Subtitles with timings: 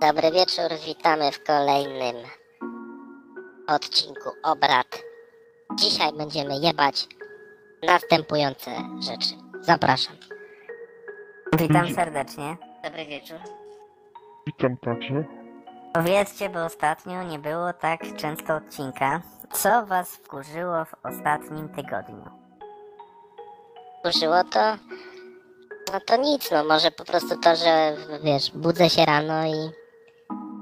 [0.00, 2.16] Dobry wieczór, witamy w kolejnym
[3.66, 5.02] odcinku obrad.
[5.74, 7.06] Dzisiaj będziemy jebać
[7.82, 9.34] następujące rzeczy.
[9.60, 10.16] Zapraszam.
[11.58, 12.56] Witam serdecznie.
[12.84, 13.38] Dobry wieczór.
[14.46, 15.24] Witam także.
[15.94, 19.22] Powiedzcie, bo ostatnio nie było tak często odcinka.
[19.52, 22.24] Co was wkurzyło w ostatnim tygodniu?
[24.02, 24.76] Kurzyło to?
[25.92, 29.79] No to nic, no może po prostu to, że wiesz, budzę się rano i...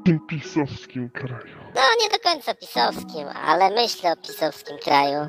[0.09, 1.57] Tym pisowskim kraju.
[1.75, 5.29] No nie do końca pisowskim, ale myślę o pisowskim kraju.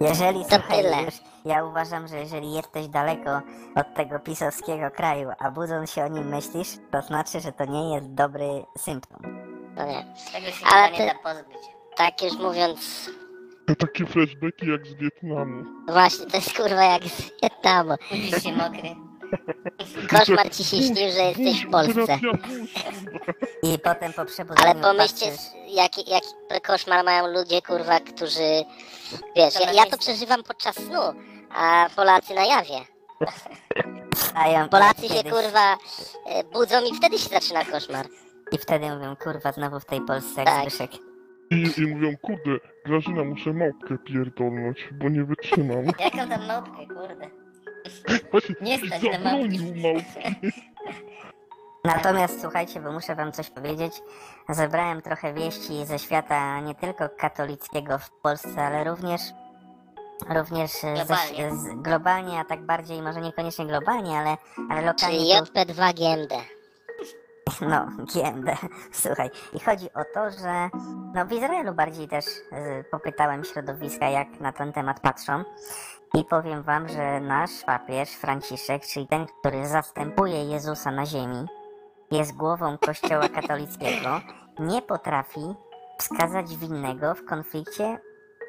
[0.00, 1.02] Jeżeli, To słuchaj, tyle.
[1.02, 3.40] już ja uważam, że jeżeli jesteś daleko
[3.76, 7.94] od tego pisowskiego kraju, a budząc się o nim myślisz, to znaczy, że to nie
[7.94, 9.20] jest dobry symptom.
[9.76, 10.06] No nie.
[10.32, 11.62] Tego się Ale nie ty- da pozbyć.
[11.96, 13.10] Tak już mówiąc,
[13.66, 15.64] To takie flashbacki jak z Wietnamu.
[15.88, 17.94] właśnie to jest kurwa jak z Wietnamu.
[18.42, 19.05] Się mokry.
[20.10, 22.18] Koszmar ci się śnił, że jesteś w Polsce.
[23.62, 26.28] I potem po przebudzeniu Ale pomyślcie, patrzysz, jaki, jaki
[26.66, 28.64] koszmar mają ludzie, kurwa, którzy...
[29.36, 31.00] Wiesz, ja, ja to przeżywam podczas snu,
[31.50, 32.78] a Polacy na jawie.
[34.14, 35.76] stają Polacy się, kiedyś kurwa,
[36.26, 38.06] e, budzą i wtedy się zaczyna koszmar.
[38.52, 40.60] I wtedy mówią, kurwa, znowu w tej Polsce jak Tak.
[40.62, 40.90] Zbyszek.
[41.50, 42.50] I, I mówią, kurde,
[42.86, 45.84] Grażyna, muszę małpkę pierdolnąć, bo nie wytrzymam.
[46.00, 47.30] Jaką tam małpkę, kurde.
[48.60, 50.52] Nie stać na zabronił małpki.
[51.84, 54.02] Natomiast słuchajcie, bo muszę wam coś powiedzieć.
[54.48, 59.20] Zebrałem trochę wieści ze świata nie tylko katolickiego w Polsce, ale również
[60.28, 61.50] również Globalnie.
[61.50, 64.36] Ze, z, globalnie, a tak bardziej, może niekoniecznie globalnie, ale,
[64.70, 65.42] ale Czyli lokalnie.
[65.46, 66.34] tu- JP2 GMD.
[67.60, 68.56] No, GMD.
[69.02, 70.70] Słuchaj, i chodzi o to, że
[71.14, 75.44] no w Izraelu bardziej też y, popytałem środowiska, jak na ten temat patrzą.
[76.16, 81.46] I powiem wam, że nasz papież Franciszek, czyli ten, który zastępuje Jezusa na ziemi,
[82.10, 84.20] jest głową Kościoła katolickiego,
[84.58, 85.54] nie potrafi
[85.98, 87.98] wskazać winnego w konflikcie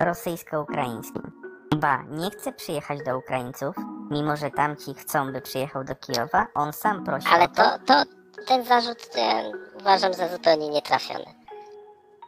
[0.02, 1.32] rosyjsko-ukraińskim.
[1.76, 3.76] Ba, nie chce przyjechać do Ukraińców,
[4.12, 6.48] mimo że tamci chcą, by przyjechał do Kijowa.
[6.56, 8.04] On sam prosi Ale o to, to,
[8.36, 9.44] to ten zarzut ja
[9.80, 11.37] uważam za zupełnie nietrafiony.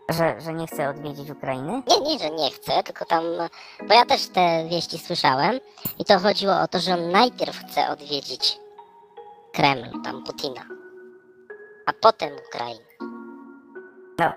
[0.09, 1.83] Że, że nie chce odwiedzić Ukrainy?
[1.87, 3.23] Nie, nie, że nie chce, tylko tam...
[3.87, 5.59] Bo ja też te wieści słyszałem
[5.99, 8.59] i to chodziło o to, że on najpierw chce odwiedzić
[9.53, 10.61] Kreml, tam Putina,
[11.85, 12.85] a potem Ukrainę.
[14.19, 14.31] No,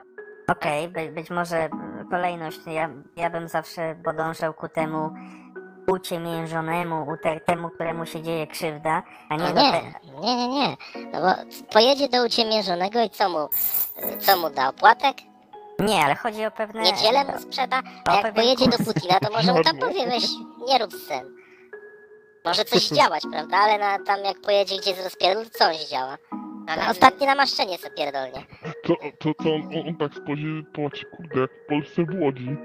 [0.48, 1.68] okej, by, być może
[2.10, 5.10] kolejność, ja, ja bym zawsze podążał ku temu
[5.86, 9.82] uciemiężonemu, u te, temu, któremu się dzieje krzywda, a nie No do nie, te,
[10.20, 10.76] nie, nie, nie.
[11.12, 11.28] No bo
[11.72, 13.48] pojedzie do uciemiężonego i co mu,
[14.18, 15.31] co mu da opłatek?
[15.78, 16.82] Nie, ale chodzi o pewne...
[16.82, 17.82] Niedzielę mu sprzeda?
[18.04, 18.78] A jak pojedzie do.
[18.84, 20.24] Putina, to może mu tam powie, weź,
[20.68, 21.34] nie rób scen.
[22.44, 23.56] Może coś działać, prawda?
[23.56, 26.16] Ale na, tam jak pojedzie gdzie z rozpierdol, to co on zdziała?
[26.68, 28.46] Ale No, ostatnie namaszczenie sobie pierdolnie.
[28.84, 32.56] To, to, to on, on, tak spojrzy, patrzy, kurde, jak w Polsce w Łodzi.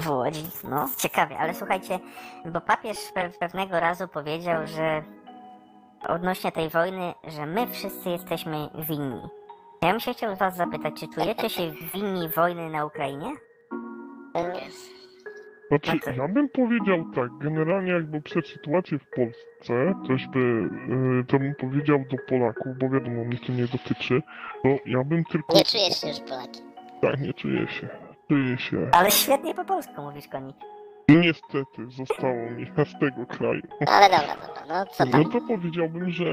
[0.00, 1.98] W Łodzi, no, ciekawie, ale słuchajcie,
[2.46, 5.02] bo papież pe- pewnego razu powiedział, że
[6.08, 9.20] odnośnie tej wojny, że my wszyscy jesteśmy winni.
[9.82, 13.32] Ja bym się chciał was zapytać, czy czujecie się winni wojny na Ukrainie?
[15.68, 20.38] Znaczy, No to- ja bym powiedział tak, generalnie jakby obserw sytuację w Polsce, coś by,
[21.20, 24.22] y, to bym powiedział do Polaków, bo wiadomo, mnie to nie dotyczy,
[24.62, 25.54] to ja bym tylko...
[25.56, 26.60] Nie czujesz się już Polaki.
[27.02, 27.88] Tak, nie czuję się.
[28.28, 28.88] Czuję się.
[28.92, 30.54] Ale świetnie po polsku mówisz, Koni.
[31.08, 33.62] Niestety, zostało mi z tego kraju.
[33.80, 35.24] No ale dobra, dobra, no co No tam?
[35.32, 36.24] to powiedziałbym, że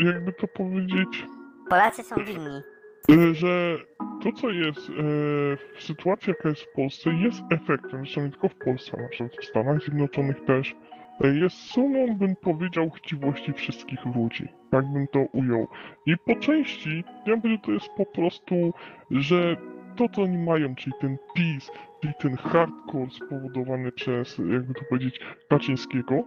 [0.00, 1.26] jakby to powiedzieć,
[1.70, 2.62] Polacy są winni.
[3.10, 3.76] y, że
[4.22, 8.54] to co jest, y, sytuacja jaka jest w Polsce jest efektem, zresztą nie tylko w
[8.54, 10.74] Polsce, na przykład w Stanach Zjednoczonych też,
[11.24, 14.48] y, jest sumą, bym powiedział, chciwości wszystkich ludzi.
[14.70, 15.68] Tak bym to ujął.
[16.06, 18.72] I po części, ja myślę, że to jest po prostu,
[19.10, 19.56] że
[19.96, 25.20] to co oni mają, czyli ten PiS, czyli ten hardcore spowodowany przez, jakby to powiedzieć,
[25.48, 26.24] Kaczyńskiego,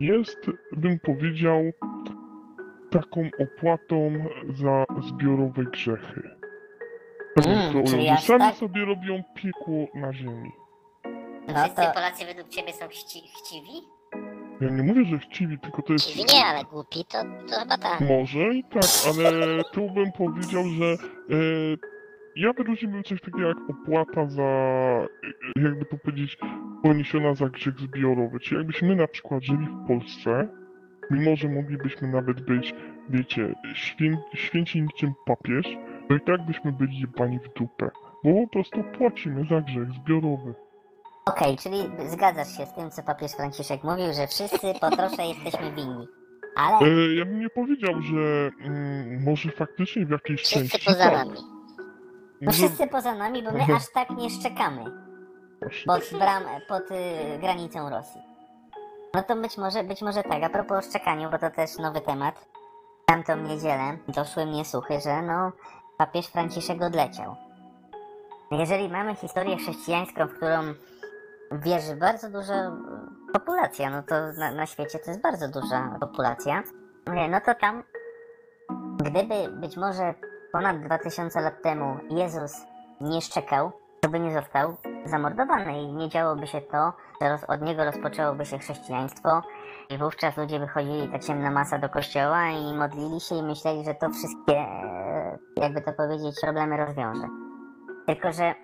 [0.00, 1.62] jest, bym powiedział,
[2.92, 4.24] taką opłatą
[4.54, 6.22] za zbiorowe grzechy.
[7.36, 8.54] Tak Mm, to czyli aż Sami tak?
[8.54, 10.50] sobie robią piekło na ziemi.
[11.48, 13.72] No Wszyscy to- Polacy według ciebie są chci chciwi?
[14.60, 16.06] Ja nie mówię, że chciwi, tylko to jest...
[16.08, 17.18] Dziwi nie, ale głupi to,
[17.48, 18.00] to chyba tak.
[18.00, 18.82] Może i tak,
[19.16, 20.96] ale tu bym powiedział, że e,
[22.36, 25.06] ja wyróżniłbym coś takiego jak opłata za, e,
[25.62, 26.38] jakby to powiedzieć,
[26.82, 28.40] poniesiona za grzech zbiorowy.
[28.40, 30.48] Czyli jakbyśmy na przykład żyli w Polsce,
[31.10, 32.74] mimo że moglibyśmy nawet być,
[33.08, 35.66] wiecie, świę, święci niczym papież,
[36.08, 37.90] to i tak byśmy byli jebani w dupę.
[38.24, 40.54] Bo po prostu płacimy za grzech zbiorowy.
[41.26, 45.72] Okej, czyli zgadzasz się z tym, co papież Franciszek mówił, że wszyscy po trosze jesteśmy
[45.72, 46.06] winni.
[46.56, 50.98] Ale E, ja bym nie powiedział, że mm, może faktycznie w jakiejś Wszyscy części poza
[51.10, 51.12] tak.
[51.12, 51.38] nami.
[52.40, 53.76] no Może wszyscy poza nami, bo my Mhm.
[53.78, 54.84] aż tak nie szczekamy
[55.60, 56.94] właśnie- pod, bram, pod y,
[57.40, 58.20] granicą Rosji.
[59.14, 62.00] No to być może, być może tak, a propos o szczekaniu, bo to też nowy
[62.00, 62.46] temat.
[63.06, 65.52] Tamtą niedzielę doszły mnie słuchy, że no
[65.98, 67.36] papież Franciszek odleciał.
[68.50, 70.74] Jeżeli mamy historię chrześcijańską, w którą
[71.52, 72.72] wierzy bardzo duża
[73.32, 76.62] populacja, no to na, na świecie to jest bardzo duża populacja,
[77.30, 77.82] no to tam,
[78.96, 80.14] gdyby być może
[80.52, 82.52] ponad 2000 lat temu Jezus
[83.00, 87.84] nie szczekał, to by nie został zamordowany i nie działoby się to, że od niego
[87.84, 89.42] rozpoczęłoby się chrześcijaństwo
[89.90, 93.94] i wówczas ludzie wychodzili, ta ciemna masa do kościoła i modlili się i myśleli, że
[93.94, 94.66] to wszystkie,
[95.56, 97.26] jakby to powiedzieć, problemy rozwiąże.
[98.06, 98.54] Tylko, że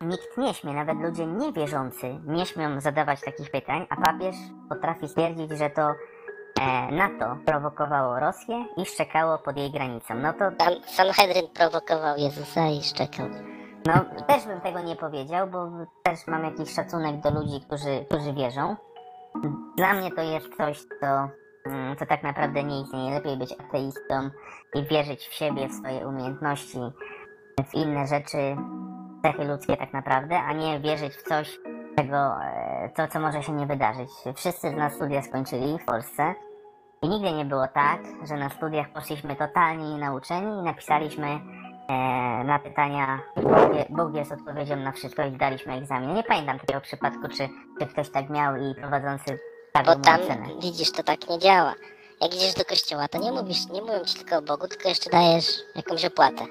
[0.00, 4.36] nikt nie śmie, nawet ludzie niewierzący nie śmią zadawać takich pytań, a papież
[4.68, 5.82] potrafi stwierdzić, że to
[6.60, 10.14] e, NATO prowokowało Rosję i szczekało pod jej granicą.
[10.14, 13.26] No to San, Sanhedryn prowokował Jezusa i szczekał.
[13.86, 15.70] No, też bym tego nie powiedział, bo
[16.02, 18.76] też mam jakiś szacunek do ludzi, którzy, którzy wierzą.
[19.76, 21.28] Dla mnie to jest coś, co,
[21.66, 23.14] mm, co tak naprawdę nie istnieje.
[23.14, 24.30] Lepiej być ateistą
[24.74, 26.78] i wierzyć w siebie, w swoje umiejętności,
[27.70, 28.56] w inne rzeczy,
[29.22, 31.58] cechy ludzkie tak naprawdę, a nie wierzyć w coś,
[31.96, 34.10] czego, e, co, co może się nie wydarzyć.
[34.34, 36.34] Wszyscy z nas studia skończyli w Polsce
[37.02, 41.40] i nigdy nie było tak, że na studiach poszliśmy totalnie nienauczeni i napisaliśmy
[42.44, 43.20] na pytania
[43.90, 46.14] Bóg, jest odpowiedzią na wszystko i zdaliśmy egzamin.
[46.14, 47.48] Nie pamiętam takiego przypadku, czy,
[47.80, 49.38] czy ktoś tak miał i prowadzący
[49.74, 50.46] Bo stawił mu tam, ocenę.
[50.62, 51.74] widzisz, to tak nie działa.
[52.20, 55.10] Jak idziesz do kościoła, to nie mówisz, nie mówią ci tylko o Bogu, tylko jeszcze
[55.10, 55.44] dajesz
[55.76, 56.44] jakąś opłatę.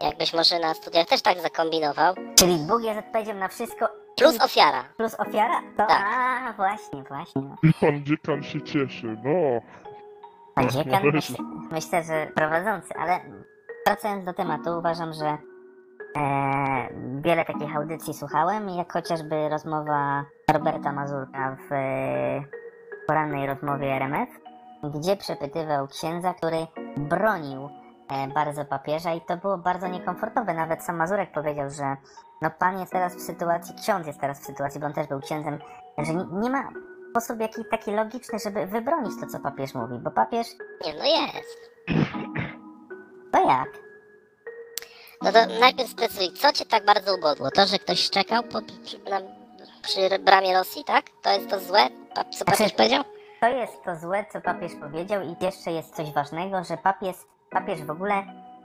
[0.00, 2.14] Jakbyś może na studiach też tak zakombinował.
[2.38, 4.84] Czyli Bóg jest odpowiedzią na wszystko Plus ofiara.
[4.96, 5.60] plus ofiara?
[5.76, 6.02] To Tak.
[6.14, 7.42] a, właśnie, właśnie.
[7.62, 9.60] I pan dziekan się cieszy, no.
[10.54, 11.36] Pan dziekan, myślę,
[11.70, 13.20] myślę, że prowadzący, ale
[13.86, 15.38] wracając do tematu, uważam, że e,
[17.20, 22.44] wiele takich audycji słuchałem, jak chociażby rozmowa Roberta Mazurka w e,
[23.06, 24.28] porannej rozmowie RMF,
[24.94, 26.66] gdzie przepytywał księdza, który
[26.96, 27.68] bronił
[28.08, 30.54] e, bardzo papieża i to było bardzo niekomfortowe.
[30.54, 31.96] Nawet sam Mazurek powiedział, że
[32.42, 35.20] no pan jest teraz w sytuacji, ksiądz jest teraz w sytuacji, bo on też był
[35.20, 35.58] księdzem,
[35.98, 36.68] że nie, nie ma
[37.10, 40.46] sposób jaki, taki logiczny, żeby wybronić to, co papież mówi, bo papież
[40.86, 41.70] Nie, no jest.
[43.34, 43.68] to jak?
[45.22, 47.50] No to najpierw sprecyzuj, co cię tak bardzo ubodło?
[47.50, 49.20] To, że ktoś szczekał po, przy, na,
[49.82, 51.04] przy bramie Rosji, tak?
[51.22, 51.80] To jest to złe,
[52.38, 53.04] co papież Znaczy- powiedział?
[53.40, 57.16] To jest to złe, co papież powiedział i jeszcze jest coś ważnego, że papież,
[57.50, 58.14] papież w ogóle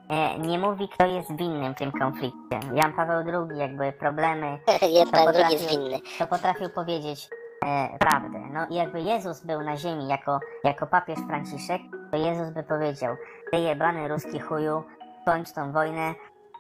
[0.10, 2.60] e, nie mówi, kto jest winnym w tym konflikcie.
[2.74, 3.18] Jan Paweł
[3.50, 6.00] II jakby problemy, Jeden, to drugi jest winny.
[6.20, 7.30] to potrafił powiedzieć
[7.66, 8.40] e, prawdę.
[8.54, 11.82] No i jakby Jezus był na ziemi jako, jako papież Franciszek,
[12.12, 13.16] to Jezus by powiedział,
[13.52, 14.84] ty jebany ruski chuju,
[15.26, 16.14] kończ tą wojnę.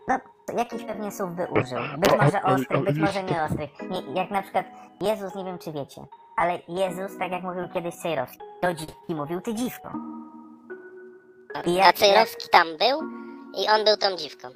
[0.08, 0.20] No,
[0.58, 1.80] jakiś pewnie słów by użył.
[1.98, 3.70] Być może ostrych, być może wiesz, nie ostrych.
[3.90, 4.66] Nie, jak na przykład
[5.02, 6.02] Jezus, nie wiem czy wiecie,
[6.38, 9.92] ale Jezus, tak jak mówił kiedyś Cejrowski, do dziwki mówił ty dziwko.
[11.66, 13.02] I jak- A Cejrowski tam był
[13.64, 14.48] i on był tą dziwką.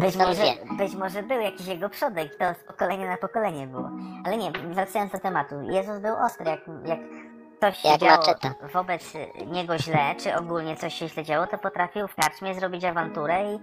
[0.00, 0.42] Być może,
[0.78, 3.90] być może był jakiś jego przodek, to z pokolenia na pokolenie było.
[4.26, 5.54] Ale nie, wracając do tematu.
[5.62, 6.98] Jezus był ostry, jak, jak
[7.60, 8.54] coś się Jak działo maczeta.
[8.72, 9.12] wobec
[9.46, 13.60] niego źle, czy ogólnie coś się źle działo, to potrafił w karczmie zrobić awanturę i,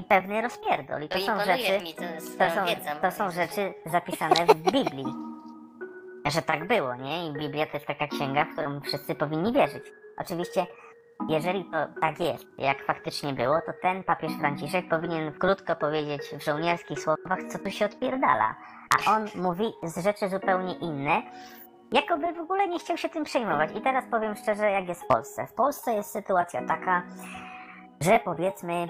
[0.00, 1.02] i pewny rozpierdol.
[1.02, 2.02] I to To są imponuje rzeczy, mi to
[2.38, 2.90] to są, wiedzą.
[3.02, 5.14] to są rzeczy zapisane w Biblii.
[6.34, 7.26] Że tak było, nie?
[7.28, 9.84] I Biblia to jest taka księga, w którą wszyscy powinni wierzyć.
[10.18, 10.66] Oczywiście,
[11.28, 16.44] jeżeli to tak jest, jak faktycznie było, to ten papież Franciszek powinien krótko powiedzieć w
[16.44, 18.54] żołnierskich słowach, co tu się odpierdala.
[19.06, 21.22] A on mówi z rzeczy zupełnie inne,
[21.92, 23.70] jakoby w ogóle nie chciał się tym przejmować.
[23.76, 25.46] I teraz powiem szczerze, jak jest w Polsce.
[25.46, 27.02] W Polsce jest sytuacja taka,
[28.00, 28.88] że powiedzmy,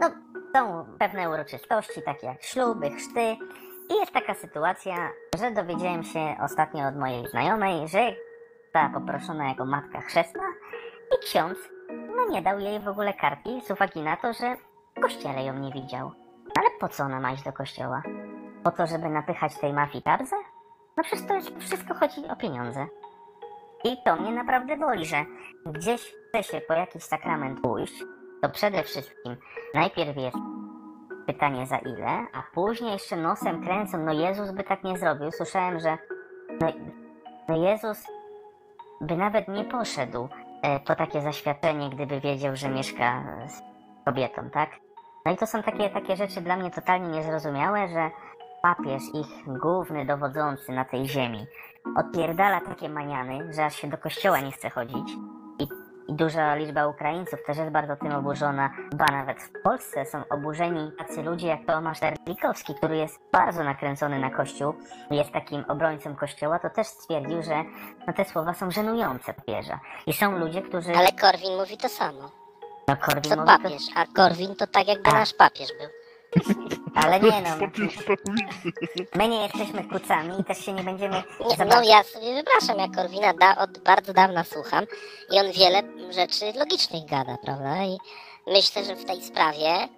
[0.00, 0.10] no,
[0.54, 3.36] są pewne uroczystości, takie jak śluby, chrzty.
[3.90, 8.14] I jest taka sytuacja, że dowiedziałem się ostatnio od mojej znajomej, że
[8.72, 10.42] ta poproszona jako matka chrzestna
[11.14, 11.58] i ksiądz
[12.16, 14.56] no nie dał jej w ogóle kartki z uwagi na to, że
[14.96, 16.12] w kościele ją nie widział.
[16.58, 18.02] Ale po co ona ma iść do kościoła?
[18.64, 20.36] Po to, żeby napychać tej mafii tarzę?
[20.96, 22.86] No przecież to jest, wszystko chodzi o pieniądze.
[23.84, 25.24] I to mnie naprawdę boli, że
[25.66, 28.04] gdzieś chce się po jakiś sakrament pójść,
[28.42, 29.36] to przede wszystkim
[29.74, 30.36] najpierw jest
[31.26, 35.30] pytanie za ile, a później jeszcze nosem kręcą, no Jezus by tak nie zrobił.
[35.30, 35.98] Słyszałem, że
[36.60, 36.68] no,
[37.48, 38.06] no Jezus
[39.00, 40.28] by nawet nie poszedł
[40.62, 43.62] e, po takie zaświadczenie, gdyby wiedział, że mieszka z
[44.04, 44.70] kobietą, tak?
[45.26, 48.10] No i to są takie, takie rzeczy dla mnie totalnie niezrozumiałe, że
[48.64, 51.46] papież, ich główny dowodzący na tej ziemi,
[51.96, 55.12] odpierdala takie maniany, że aż się do kościoła nie chce chodzić.
[55.58, 55.68] I,
[56.08, 60.92] I duża liczba Ukraińców też jest bardzo tym oburzona, ba nawet w Polsce są oburzeni
[60.98, 64.74] tacy ludzie jak Tomasz Terlikowski, który jest bardzo nakręcony na kościół,
[65.10, 67.64] jest takim obrońcą kościoła, to też stwierdził, że
[68.06, 69.80] no, te słowa są żenujące papieża.
[70.06, 70.92] I są ludzie, którzy...
[70.96, 72.30] Ale Korwin mówi to samo,
[72.88, 75.14] no, Korwin co mówi to- papież, a Korwin to tak jakby A.
[75.14, 76.03] nasz papież był.
[76.94, 77.66] Ale nie no,
[79.14, 81.22] my nie jesteśmy kucami i też się nie będziemy...
[81.58, 84.84] Nie, no ja sobie wypraszam, jak Korwina da, od bardzo dawna słucham
[85.30, 87.84] i on wiele rzeczy logicznych gada, prawda?
[87.84, 87.98] I
[88.46, 89.88] myślę, że w tej sprawie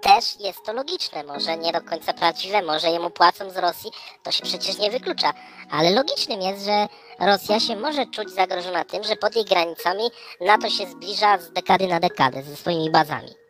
[0.00, 3.90] też jest to logiczne, może nie do końca prawdziwe, może jemu płacą z Rosji,
[4.22, 5.32] to się przecież nie wyklucza,
[5.70, 6.88] ale logicznym jest, że
[7.20, 10.02] Rosja się może czuć zagrożona tym, że pod jej granicami
[10.40, 13.43] NATO się zbliża z dekady na dekadę ze swoimi bazami.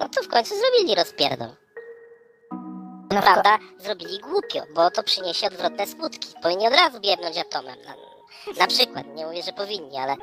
[0.00, 1.48] No to w końcu zrobili rozpierdol.
[3.10, 3.58] No, Prawda?
[3.78, 6.28] Zrobili głupio, bo to przyniesie odwrotne skutki.
[6.42, 7.76] Powinni od razu biebnąć atomem.
[7.82, 7.94] Na,
[8.58, 10.16] na przykład, nie mówię, że powinni, ale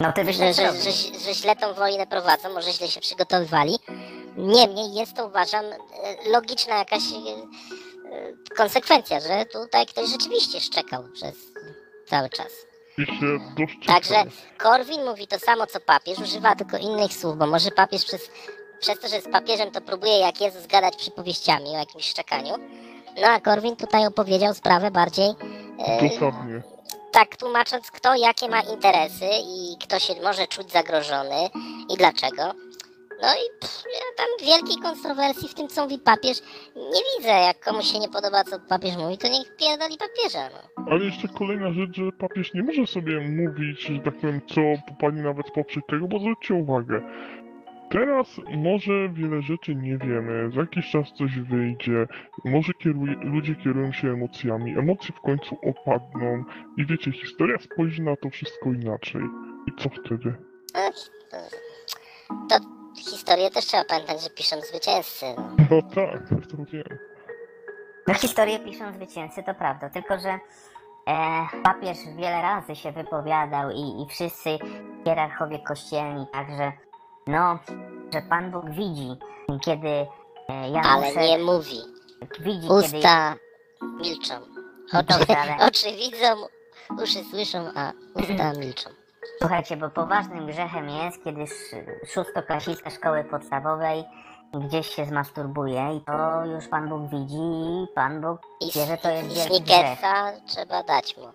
[0.00, 3.78] No ty że, że, że, że źle tą wojnę prowadzą, może źle się przygotowywali.
[4.36, 5.78] Niemniej jest to, uważam, e,
[6.30, 7.16] logiczna jakaś e,
[8.16, 11.34] e, konsekwencja, że tutaj ktoś rzeczywiście szczekał przez
[12.06, 12.52] cały czas.
[13.86, 14.24] Także
[14.58, 18.30] Korwin mówi to samo co papież, używa tylko innych słów, bo może papież przez,
[18.80, 22.54] przez to, że jest papieżem, to próbuje jak Jezus gadać przypowieściami o jakimś szczekaniu.
[23.20, 25.28] No a Korwin tutaj opowiedział sprawę bardziej
[25.86, 26.62] e, Dosadnie.
[27.12, 31.48] tak tłumacząc, kto jakie ma interesy i kto się może czuć zagrożony
[31.90, 32.42] i dlaczego.
[33.22, 36.38] No i pff, ja tam wielkiej kontrowersji w tym, co mówi papież,
[36.76, 37.28] nie widzę.
[37.28, 40.48] Jak komuś się nie podoba, co papież mówi, to niech pierdoli papieża.
[40.52, 40.84] No.
[40.90, 44.60] Ale jeszcze kolejna rzecz, że papież nie może sobie mówić, że tak powiem, co
[45.00, 47.02] pani nawet poprzeć tego, bo zwróćcie uwagę.
[47.90, 52.06] Teraz może wiele rzeczy nie wiemy, za jakiś czas coś wyjdzie,
[52.44, 56.44] może kieruje, ludzie kierują się emocjami, emocje w końcu opadną
[56.76, 59.22] i wiecie, historia spojrzy na to wszystko inaczej.
[59.66, 60.34] I co wtedy?
[62.48, 65.26] To, to historię też trzeba pamiętać, że piszą zwycięzcy.
[65.36, 65.66] No.
[65.70, 66.98] No tak, to wiem.
[68.08, 70.38] No historię piszą zwycięzcy, to prawda, tylko że e,
[71.62, 74.50] papież wiele razy się wypowiadał i, i wszyscy
[75.04, 76.72] hierarchowie kościelni, także
[77.30, 77.58] no,
[78.14, 79.16] że Pan Bóg widzi,
[79.64, 80.06] kiedy e,
[80.70, 81.78] ja Ale nie mówi.
[82.40, 82.74] widzi, kiedy...
[82.98, 83.34] Usta
[83.82, 84.34] milczą.
[84.98, 86.46] Oczy, Dobra, ale- oczy widzą,
[87.02, 88.90] uszy słyszą, a usta milczą.
[89.38, 94.04] Słuchajcie, bo poważnym grzechem jest, kiedy sz- szóstoklasistka szkoły podstawowej
[94.54, 98.40] gdzieś się zmasturbuje i to już Pan Bóg widzi i Pan Bóg
[98.74, 99.98] wie, że to jest i wielki grzech.
[100.46, 101.26] Trzeba dać mu.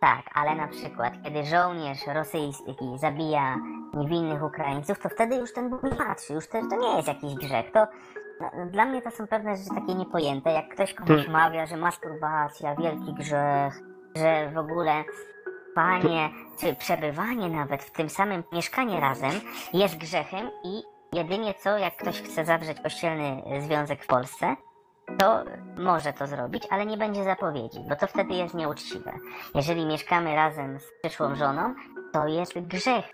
[0.00, 3.56] Tak, ale na przykład, kiedy żołnierz rosyjski zabija
[3.94, 7.34] niewinnych Ukraińców, to wtedy już ten Bóg nie patrzy, już to, to nie jest jakiś
[7.34, 7.72] grzech.
[7.72, 7.86] To
[8.40, 11.28] no, dla mnie to są pewne rzeczy takie niepojęte, jak ktoś komuś Tak.
[11.28, 13.80] mawia, że masturbacja, wielki grzech,
[14.16, 15.04] że w ogóle
[15.74, 16.30] panie,
[16.60, 19.32] czy przebywanie nawet w tym samym mieszkaniu razem
[19.72, 24.56] jest grzechem i jedynie co, jak ktoś chce zawrzeć kościelny związek w Polsce,
[25.18, 25.44] to
[25.76, 29.12] może to zrobić, ale nie będzie zapowiedzi, bo to wtedy jest nieuczciwe.
[29.54, 31.74] Jeżeli mieszkamy razem z przyszłą żoną,
[32.12, 33.04] to jest grzech.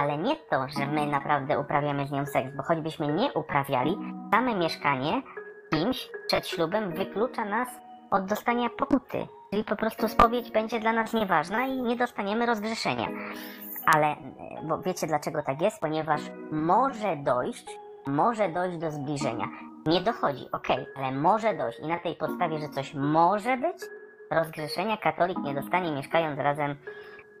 [0.00, 3.98] Ale nie to, że my naprawdę uprawiamy z nią seks, bo choćbyśmy nie uprawiali,
[4.32, 5.22] same mieszkanie
[5.70, 7.68] kimś przed ślubem wyklucza nas
[8.10, 9.26] od dostania pokuty.
[9.50, 13.08] Czyli po prostu spowiedź będzie dla nas nieważna i nie dostaniemy rozgrzeszenia.
[13.94, 14.16] Ale,
[14.62, 15.80] bo wiecie dlaczego tak jest?
[15.80, 16.20] Ponieważ
[16.52, 19.48] może dojść, może dojść do zbliżenia.
[19.86, 21.78] Nie dochodzi, okej, ale może dojść.
[21.80, 23.76] I na tej podstawie, że coś może być,
[24.30, 26.76] rozgrzeszenia katolik nie dostanie mieszkając razem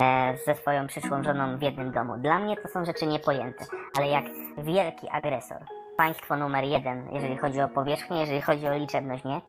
[0.02, 2.16] e, ze swoją przyszłą żoną w jednym domu.
[2.16, 3.64] Dla mnie to są rzeczy niepojęte.
[3.98, 4.24] Ale jak
[4.58, 5.58] wielki agresor,
[5.96, 9.40] państwo numer jeden, jeżeli chodzi o powierzchnię, jeżeli chodzi o liczebność, nie?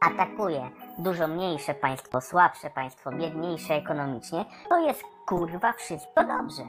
[0.00, 6.62] Atakuje dużo mniejsze państwo, słabsze państwo, biedniejsze ekonomicznie, to jest kurwa wszystko dobrze.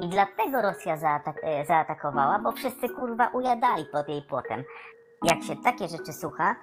[0.00, 4.64] I dlatego Rosja zaatak- e, zaatakowała, bo wszyscy kurwa ujadali pod jej płotem.
[5.24, 6.56] Jak się takie rzeczy słucha,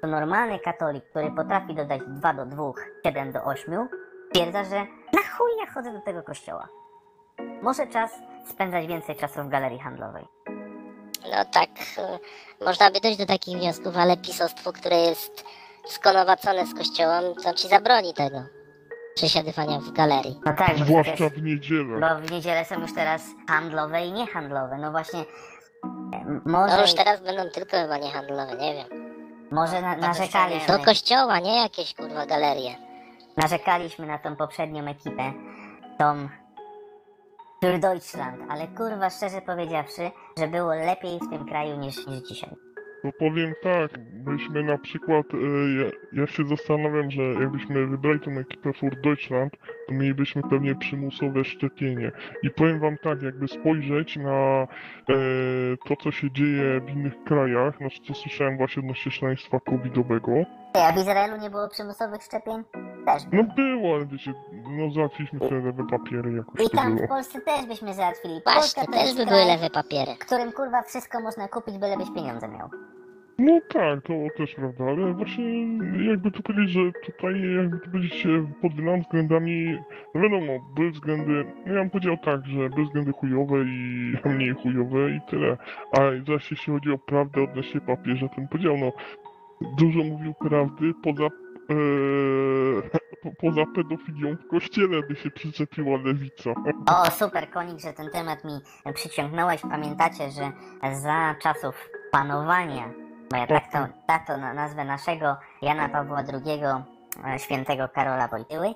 [0.00, 2.72] to normalny katolik, który potrafi dodać 2 do 2,
[3.06, 3.88] 7 do 8,
[4.28, 4.76] stwierdza, że
[5.12, 6.68] na chuj ja chodzę do tego kościoła.
[7.62, 8.10] Może czas
[8.50, 10.24] spędzać więcej czasu w galerii handlowej.
[11.32, 11.70] No tak,
[12.60, 15.44] y, można by dojść do takich wniosków, ale pisostwo, które jest
[15.86, 18.42] skonowacone z kościołem, to ci zabroni tego
[19.14, 20.40] przesiadywania w galerii.
[20.46, 22.00] No tak, Zwłaszcza w niedzielę.
[22.00, 24.78] Bo w niedzielę są już teraz handlowe i niehandlowe.
[24.78, 25.24] No właśnie,
[25.84, 28.88] e, No może, już teraz będą tylko chyba niehandlowe, nie wiem.
[29.50, 32.76] może na, Do narzekaliśmy, kościoła, nie jakieś kurwa galerie.
[33.36, 35.32] narzekaliśmy na tą poprzednią ekipę,
[35.98, 36.28] tą
[37.64, 42.50] Für Deutschland, ale kurwa szczerze powiedziawszy, że było lepiej w tym kraju niż, niż dzisiaj.
[43.06, 45.36] No powiem tak, byśmy na przykład, e,
[45.80, 49.56] ja, ja się zastanawiam, że jakbyśmy wybrali tą ekipę für Deutschland,
[49.88, 52.12] to mielibyśmy pewnie przymusowe szczepienie.
[52.42, 54.66] I powiem wam tak, jakby spojrzeć na e,
[55.88, 60.32] to, co się dzieje w innych krajach, znaczy co słyszałem właśnie odnośnie szaleństwa covidowego,
[60.72, 62.64] Ty, a w Izraelu nie było przymusowych szczepień?
[63.06, 63.54] Też no było.
[63.54, 67.08] było, ale wiecie, no załatwiliśmy te lewe papiery, jakoś I to tam w było.
[67.08, 68.40] Polsce też byśmy załatwili.
[68.44, 70.14] Polska to też by kraj, były lewe papiery.
[70.14, 72.68] w którym kurwa wszystko można kupić, bylebyś pieniądze miał.
[73.38, 75.44] No tak, to też prawda, ale właśnie
[76.08, 78.26] jakby tu powiedzieć, że tutaj jakby tu powiedzieć
[78.62, 79.78] pod wieloma względami,
[80.14, 84.54] no wiadomo, były względy, no ja bym powiedział tak, że były względy chujowe i mniej
[84.54, 85.56] chujowe i tyle.
[85.92, 88.92] A zaś jeśli chodzi o prawdę odnośnie papieża, to bym powiedział, no
[89.78, 91.28] dużo mówił prawdy poza e,
[93.22, 96.50] po, poza pedofilią w kościele, by się przyczepiła lewica.
[96.86, 98.52] O, super, Konik, że ten temat mi
[98.94, 99.60] przyciągnąłeś.
[99.60, 100.52] Pamiętacie, że
[101.02, 103.05] za czasów panowania,
[103.36, 106.60] bo ja tak to, tak to na- nazwę naszego Jana Pawła II,
[107.34, 108.74] e, świętego Karola Wojtyły,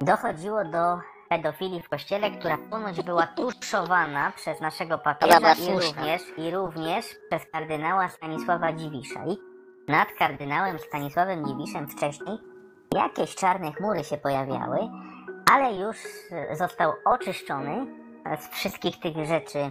[0.00, 6.50] dochodziło do pedofilii w kościele, która ponoć była tuszowana przez naszego papieża i również, i
[6.50, 9.20] również przez kardynała Stanisława Dziwisza.
[9.26, 9.36] I
[9.92, 12.38] nad kardynałem Stanisławem Dziwiszem wcześniej
[12.94, 14.78] jakieś czarne chmury się pojawiały,
[15.52, 15.96] ale już
[16.52, 17.86] został oczyszczony
[18.40, 19.70] z wszystkich tych rzeczy, e,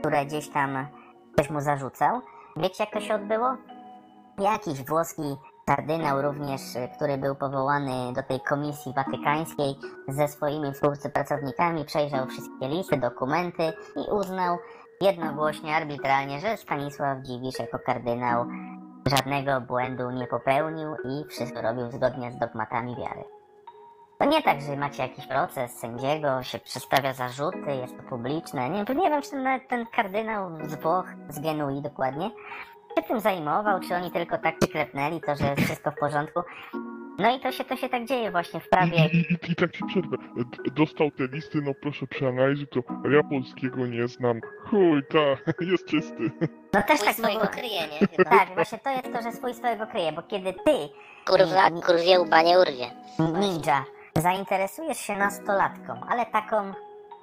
[0.00, 0.86] które gdzieś tam
[1.32, 2.22] ktoś mu zarzucał.
[2.56, 3.56] Wiecie, jak to się odbyło?
[4.38, 9.74] Jakiś włoski kardynał również, e, który był powołany do tej komisji watykańskiej
[10.08, 14.58] ze swoimi współpracownikami, przejrzał wszystkie listy, dokumenty i uznał
[15.00, 18.46] jednogłośnie, arbitralnie, że Stanisław Dziwisz jako kardynał
[19.06, 23.41] żadnego błędu nie popełnił i wszystko robił zgodnie z dogmatami wiary.
[24.22, 28.70] To nie tak, że macie jakiś proces sędziego, się przedstawia zarzuty, jest to publiczne.
[28.70, 32.30] Nie, nie wiem, czy ten, ten kardynał z Włoch, z Genui dokładnie,
[32.96, 36.40] się tym zajmował, czy oni tylko tak przyklepnęli to, że jest wszystko w porządku.
[37.18, 38.96] No i to się, to się tak dzieje właśnie w I, prawie.
[39.06, 40.16] i, i, I tak ci przerwę.
[40.36, 42.80] D- Dostał te listy, no proszę przeanalizuj to.
[43.10, 44.40] Ja polskiego nie znam.
[44.70, 45.18] Chuj, ta,
[45.70, 46.30] jest czysty.
[46.72, 48.06] No też tak swojego kryje, nie?
[48.16, 48.30] Chyba.
[48.30, 50.72] Tak, właśnie to jest to, że swój swojego kryje, bo kiedy ty
[51.26, 52.86] Kurwa, kurwie łba nie urwie.
[53.40, 53.84] Ninja,
[54.16, 56.72] zainteresujesz się nastolatką, ale taką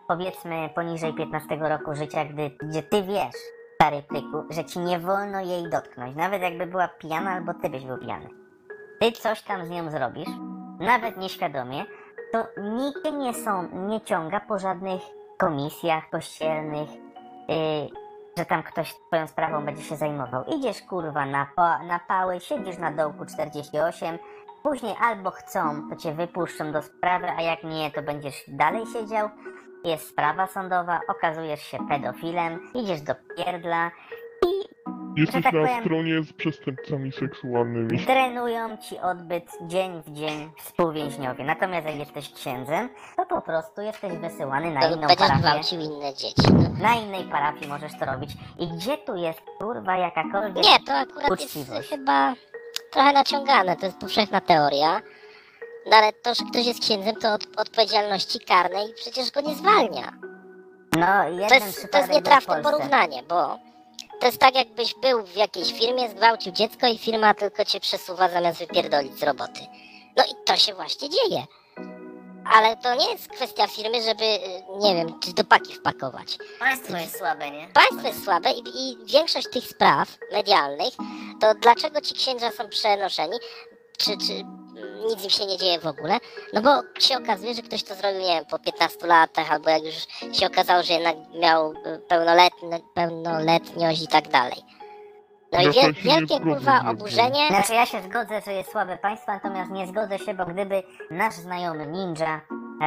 [0.07, 3.35] powiedzmy poniżej 15 roku życia, gdy, gdzie ty wiesz,
[3.75, 7.85] stary pryku, że ci nie wolno jej dotknąć, nawet jakby była pijana albo ty byś
[7.85, 8.29] był pijany.
[8.99, 10.29] Ty coś tam z nią zrobisz,
[10.79, 11.85] nawet nieświadomie,
[12.31, 12.45] to
[13.03, 15.01] cię nie, są, nie ciąga po żadnych
[15.37, 16.89] komisjach kościelnych,
[17.47, 17.89] yy,
[18.37, 20.43] że tam ktoś twoją sprawą będzie się zajmował.
[20.43, 24.19] Idziesz kurwa na, pa, na pały, siedzisz na dołku 48,
[24.63, 29.29] Później albo chcą, to cię wypuszczą do sprawy, a jak nie, to będziesz dalej siedział.
[29.83, 33.91] Jest sprawa sądowa, okazujesz się pedofilem, idziesz do pierdla
[34.47, 34.69] i
[35.19, 37.99] Jesteś tak na powiem- stronie z przestępcami seksualnymi.
[38.05, 41.43] trenują ci odbyt dzień w dzień współwięźniowie.
[41.43, 45.39] Natomiast jak jesteś księdzem, to po prostu jesteś wysyłany na To inną będziesz parafię.
[45.41, 46.53] gwałcił inne dzieci.
[46.53, 46.83] No.
[46.83, 48.29] Na innej parafii możesz to robić.
[48.59, 50.63] I gdzie tu jest kurwa jakakolwiek...
[50.65, 51.69] Nie, to akurat Uczciwość.
[51.77, 52.33] jest chyba
[52.91, 55.01] trochę naciągane, to jest powszechna teoria.
[55.85, 60.13] No ale to, że ktoś jest księdzem, to od odpowiedzialności karnej przecież go nie zwalnia.
[60.97, 63.59] No, jeden To jest, to jest nietrafne porównanie, bo
[64.19, 68.29] to jest tak jakbyś był w jakiejś firmie, zgwałcił dziecko i firma tylko cię przesuwa
[68.29, 69.59] zamiast wypierdolić z roboty.
[70.17, 71.43] No i to się właśnie dzieje.
[72.45, 76.37] Ale to nie jest kwestia firmy, żeby, y, nie wiem, czy do paki wpakować.
[76.59, 77.67] Państwo jest słabe, nie?
[77.73, 80.93] Państwo jest słabe i, i większość tych spraw medialnych,
[81.41, 83.37] to dlaczego ci księża są przenoszeni,
[83.97, 86.17] czy, czy mm, nic im się nie dzieje w ogóle?
[86.53, 89.83] No bo się okazuje, że ktoś to zrobił, nie wiem, po 15 latach, albo jak
[89.83, 89.95] już
[90.39, 91.75] się okazało, że jednak miał y,
[92.07, 94.63] pełnoletni, pełnoletniość i tak dalej.
[95.51, 97.47] No i Ja wiel, nie wielkie kurwa oburzenie.
[97.47, 101.33] Znaczy ja się zgodzę, że jest słabe państwo, natomiast nie zgodzę się, bo gdyby nasz
[101.33, 102.41] znajomy ninja,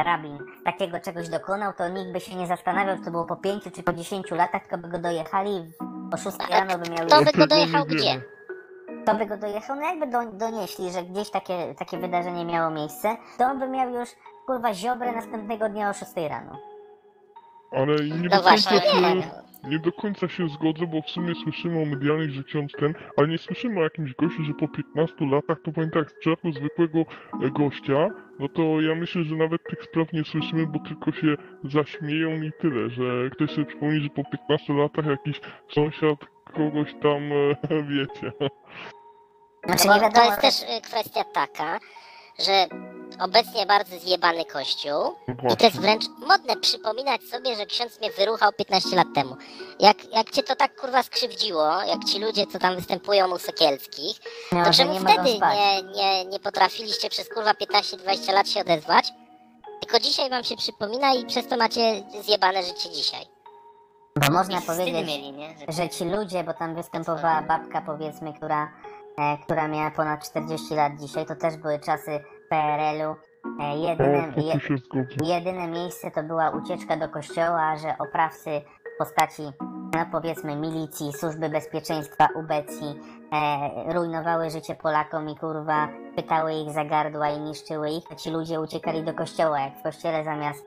[0.05, 3.63] rabin, takiego czegoś dokonał, to nikt by się nie zastanawiał, czy to było po 5
[3.75, 5.71] czy po 10 latach, tylko by go dojechali
[6.13, 7.25] o 6 Ale rano by miał kto już...
[7.25, 8.21] by go dojechał nie gdzie?
[9.05, 13.17] To by go dojechał, no jakby do, donieśli, że gdzieś takie, takie wydarzenie miało miejsce,
[13.37, 14.09] to on by miał już
[14.45, 16.59] kurwa ziobrę następnego dnia o 6 rano.
[17.71, 19.43] Ale nie No właśnie, końca nie.
[19.63, 23.27] Nie do końca się zgodzę, bo w sumie słyszymy o medialnych, że ksiądz ten, ale
[23.27, 27.49] nie słyszymy o jakimś gościu, że po 15 latach, to powiem tak, przypadku zwykłego e,
[27.49, 32.41] gościa, no to ja myślę, że nawet tych spraw nie słyszymy, bo tylko się zaśmieją
[32.41, 35.41] i tyle, że ktoś sobie przypomni, że po 15 latach jakiś
[35.75, 36.19] sąsiad
[36.53, 38.31] kogoś tam, e, wiecie.
[39.65, 41.79] Znaczy No to jest też y, kwestia taka,
[42.39, 42.67] że
[43.19, 45.15] obecnie bardzo zjebany kościół.
[45.43, 49.35] No I to jest wręcz modne przypominać sobie, że ksiądz mnie wyruchał 15 lat temu.
[49.79, 54.17] Jak, jak cię to tak kurwa skrzywdziło, jak ci ludzie, co tam występują u Sekielskich,
[54.51, 58.61] No, to że czemu nie wtedy nie, nie, nie potrafiliście przez kurwa 15-20 lat się
[58.61, 59.13] odezwać?
[59.81, 63.25] Tylko dzisiaj wam się przypomina i przez to macie zjebane życie dzisiaj.
[64.15, 65.33] Bo można I wstyd powiedzieć, mieli?
[65.69, 65.89] Że...
[65.89, 68.71] ci ludzie, bo tam występowała babka powiedzmy, która,
[69.43, 73.15] która miała ponad 40 lat dzisiaj, to też były czasy PRL-u.
[73.59, 74.59] E, jedyne, to je,
[75.35, 78.61] jedyne miejsce to była ucieczka do kościoła, że oprawcy
[78.95, 79.43] w postaci,
[79.93, 82.99] no powiedzmy, milicji, służby bezpieczeństwa, ubecji,
[83.31, 88.29] e, rujnowały życie Polakom i kurwa pytały ich za gardła i niszczyły ich, a ci
[88.29, 90.65] ludzie uciekali do kościoła, jak w kościele zamiast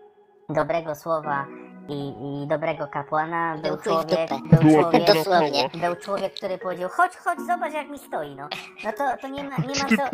[0.48, 1.46] dobrego słowa
[1.88, 5.68] i, i dobrego kapłana był człowiek, był człowiek, Dosłownie.
[5.74, 8.48] był człowiek, który powiedział, chodź, chodź, zobacz jak mi stoi, no.
[8.84, 9.96] No to, to nie ma, nie ma co...
[9.96, 10.10] tak.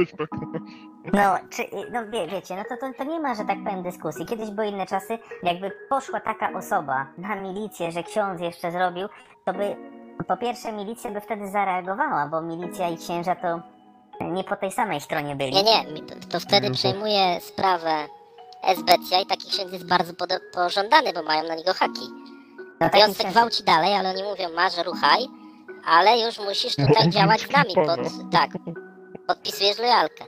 [1.12, 4.26] No, czy, no wie, wiecie, no to, to, to nie ma, że tak powiem, dyskusji.
[4.26, 9.08] Kiedyś były inne czasy, jakby poszła taka osoba na milicję, że ksiądz jeszcze zrobił,
[9.44, 9.76] to by,
[10.28, 13.60] po pierwsze, milicja by wtedy zareagowała, bo milicja i księża to
[14.20, 15.52] nie po tej samej stronie byli.
[15.52, 16.74] Nie, nie, to, to wtedy Mhm.
[16.74, 17.90] przejmuje sprawę
[18.62, 20.12] SBCA i taki ksiądz jest bardzo
[20.54, 22.08] pożądany, bo mają na niego haki.
[22.80, 25.20] No, I taki on se ksiądz- gwałci dalej, ale oni mówią, masz ruchaj,
[25.86, 28.00] ale już musisz tutaj działać z nami, pod,
[28.32, 28.50] tak,
[29.26, 30.24] podpisujesz lojalkę.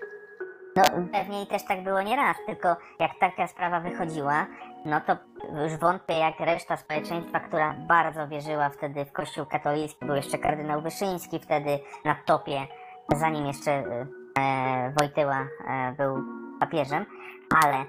[0.77, 4.47] No pewnie i też tak było nieraz, tylko jak taka sprawa wychodziła,
[4.85, 5.17] no to
[5.63, 10.83] już wątpię jak reszta społeczeństwa, która bardzo wierzyła wtedy w kościół katolicki, był jeszcze kardynał
[10.83, 12.67] Wyszyński wtedy na topie,
[13.17, 13.73] zanim jeszcze
[14.39, 16.25] e, Wojtyła e, był
[16.61, 17.07] papieżem,
[17.65, 17.85] ale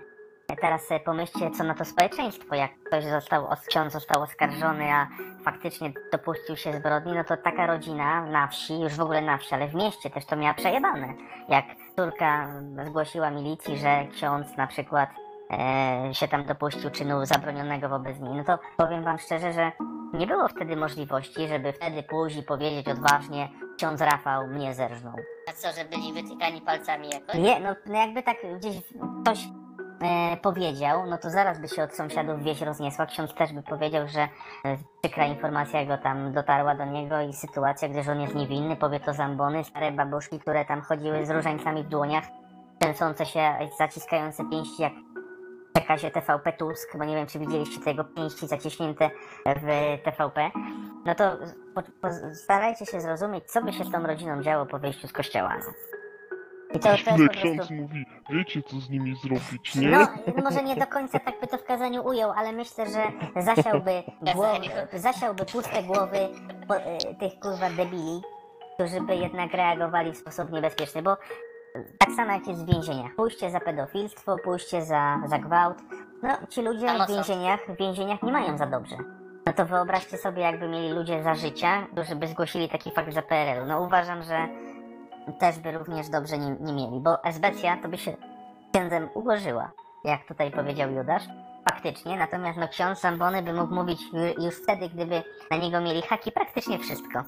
[0.61, 5.07] teraz sobie pomyślcie, co na to społeczeństwo, jak ktoś został, os- ksiądz został oskarżony, a
[5.45, 9.55] faktycznie dopuścił się zbrodni, no to taka rodzina na wsi, już w ogóle na wsi,
[9.55, 11.13] ale w mieście też to miała przejebane.
[11.49, 12.47] Jak córka
[12.85, 15.09] zgłosiła milicji, że ksiądz na przykład
[15.51, 19.71] e, się tam dopuścił czynu zabronionego wobec niej, no to powiem wam szczerze, że
[20.13, 22.03] nie było wtedy możliwości, żeby wtedy
[22.39, 25.13] i powiedzieć odważnie, ksiądz Rafał mnie zerżnął.
[25.49, 27.35] A co, że byli wytykani palcami jakoś?
[27.35, 28.75] Nie, no, no jakby tak gdzieś
[29.21, 29.47] ktoś
[30.05, 33.05] e, powiedział, no to zaraz by się od sąsiadów wieś rozniesła.
[33.05, 34.27] Ksiądz też by powiedział, że e,
[35.01, 39.13] przykra informacja go tam dotarła do niego i sytuacja, gdyż on jest niewinny, powie to
[39.13, 42.23] zambony, stare babuszki, które tam chodziły z różańcami w dłoniach,
[42.79, 47.89] trzęsące się, zaciskające pięści jak w przekazie TVP Tusk, bo nie wiem, czy widzieliście te
[47.89, 49.09] jego pięści zaciśnięte
[49.45, 50.51] w TVP,
[51.05, 51.37] no to
[51.75, 55.13] po, po, starajcie się zrozumieć, co by się z tą rodziną działo po wyjściu z
[55.13, 55.57] kościoła.
[56.75, 56.95] I to, po
[57.29, 57.73] ksiądz prostu...
[57.73, 59.89] mówi, wiecie co z nimi zrobić, nie?
[59.89, 60.07] No,
[60.43, 63.03] może nie do końca tak by to w kazaniu ujął, ale myślę, że
[63.41, 66.17] zasiałby, głowy, zasiałby puste głowy
[66.67, 68.21] po, e, tych kurwa debili,
[68.73, 71.17] którzy by jednak reagowali w sposób niebezpieczny, bo
[71.99, 73.15] tak samo jak jest w więzieniach.
[73.15, 75.77] Pójście za pedofilstwo, pójście za, za gwałt.
[76.23, 78.95] No, ci ludzie w więzieniach, w więzieniach nie mają za dobrze.
[79.45, 83.21] No to wyobraźcie sobie, jakby mieli ludzie za życia, którzy by zgłosili taki fakt za
[83.21, 83.65] PRL-u.
[83.65, 84.47] No uważam, że
[85.39, 88.17] też by również dobrze nie, nie mieli, bo esbecja to by się
[88.73, 89.71] księdzem ułożyła,
[90.03, 91.23] jak tutaj powiedział Judasz.
[91.69, 96.01] Faktycznie, natomiast no ksiądz Zambony by mógł mówić ju- już wtedy, gdyby na niego mieli
[96.01, 97.23] haki, praktycznie wszystko.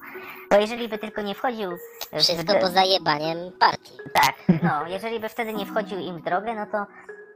[0.50, 1.70] Bo jeżeli by tylko nie wchodził
[2.12, 3.96] w, Wszystko poza jebaniem partii.
[4.14, 6.86] tak, no, jeżeli by wtedy nie wchodził im w drogę, no to,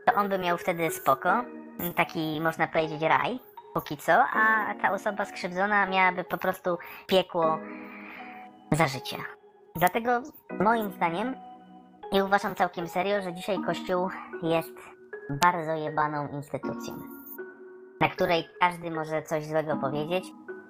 [0.06, 1.44] to on by miał wtedy spoko,
[1.96, 3.40] taki można powiedzieć raj,
[3.74, 7.58] póki co, a ta osoba skrzywdzona miałaby po prostu piekło
[8.72, 9.16] za życia.
[9.76, 10.22] Dlatego
[10.60, 11.34] moim zdaniem,
[12.12, 14.08] i uważam całkiem serio, że dzisiaj Kościół
[14.42, 14.72] jest
[15.30, 16.94] bardzo jebaną instytucją,
[18.00, 20.24] na której każdy może coś złego powiedzieć,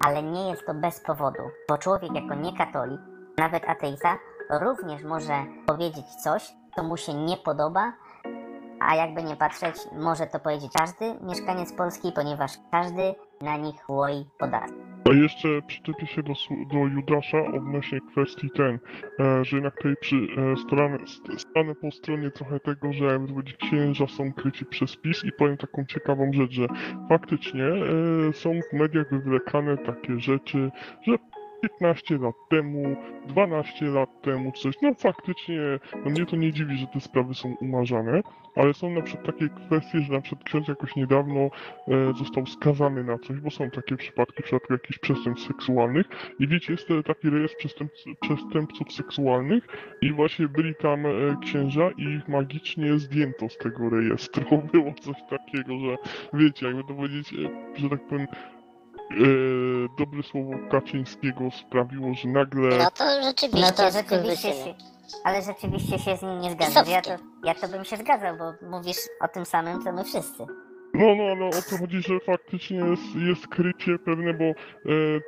[0.06, 3.00] ale nie jest to bez powodu, bo człowiek jako niekatolik,
[3.38, 4.18] nawet ateista,
[4.50, 7.92] również może powiedzieć coś, co mu się nie podoba,
[8.80, 14.26] a jakby nie patrzeć, może to powiedzieć każdy mieszkaniec Polski, ponieważ każdy na nich łoi
[14.38, 14.91] podatki.
[15.10, 16.32] A jeszcze przyczepię się do,
[16.72, 18.78] do Judasza odnośnie kwestii ten,
[19.20, 20.56] e, że jednak tutaj przy, e,
[21.74, 26.32] po stronie trochę tego, że jakby księża są kryci przez PiS i powiem taką ciekawą
[26.32, 26.66] rzecz, że
[27.08, 30.70] faktycznie e, są w mediach wywlekane takie rzeczy,
[31.06, 31.18] że
[31.62, 32.96] 15 lat temu,
[33.26, 35.60] 12 lat temu coś, no faktycznie,
[36.04, 38.22] no mnie to nie dziwi, że te sprawy są umarzane,
[38.56, 41.50] ale są na przykład takie kwestie, że na przykład ksiądz jakoś niedawno e,
[42.18, 46.06] został skazany na coś, bo są takie przypadki, w przypadku jakichś przestępstw seksualnych
[46.38, 49.66] i wiecie, jest taki rejestr przestępc przestępców seksualnych
[50.02, 51.10] i właśnie byli tam e,
[51.42, 54.62] księża i ich magicznie zdjęto z tego rejestru.
[54.72, 55.96] Było coś takiego, że
[56.34, 58.26] wiecie, jakby to powiedzieć, e, że tak powiem,
[59.12, 62.78] e, dobre słowo Kaczyńskiego sprawiło, że nagle...
[62.78, 64.74] No to rzeczywiście No to rzeczywiście się,
[65.24, 66.86] ale rzeczywiście się z nim nie zgadzam.
[66.88, 67.10] Ja to,
[67.44, 70.46] ja to bym się zgadzał, bo mówisz o tym samym, co my wszyscy.
[70.94, 74.54] No, no, ale o to chodzi, że faktycznie jest, jest krycie pewne, bo e,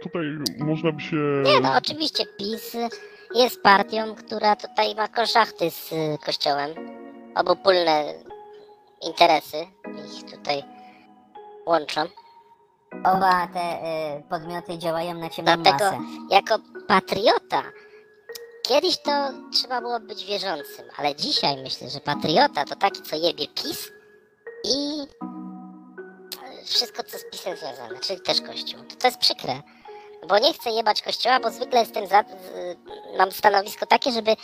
[0.03, 0.25] tutaj
[0.59, 1.17] można by się...
[1.45, 2.77] Nie no, oczywiście PiS
[3.35, 6.71] jest partią, która tutaj ma konszachty z y, Kościołem.
[7.35, 8.15] Obopólne
[9.07, 9.57] interesy
[10.19, 10.63] ich tutaj
[11.67, 12.01] łączą.
[13.01, 13.61] Oba te
[14.19, 15.99] y, podmioty działają na ciemną Dlatego masę.
[16.31, 16.55] jako
[16.89, 17.63] patriota
[18.63, 19.11] kiedyś to
[19.53, 23.89] trzeba było być wierzącym, ale dzisiaj myślę, że patriota to taki, co jebie PiS
[24.65, 25.07] i
[26.65, 28.81] wszystko, co z PiSem związane, czyli też Kościół.
[28.85, 29.63] To, to jest przykre,
[30.29, 32.77] bo nie chcę jebać Kościoła, bo zwykle jestem za, z,
[33.19, 34.37] mam stanowisko takie, żeby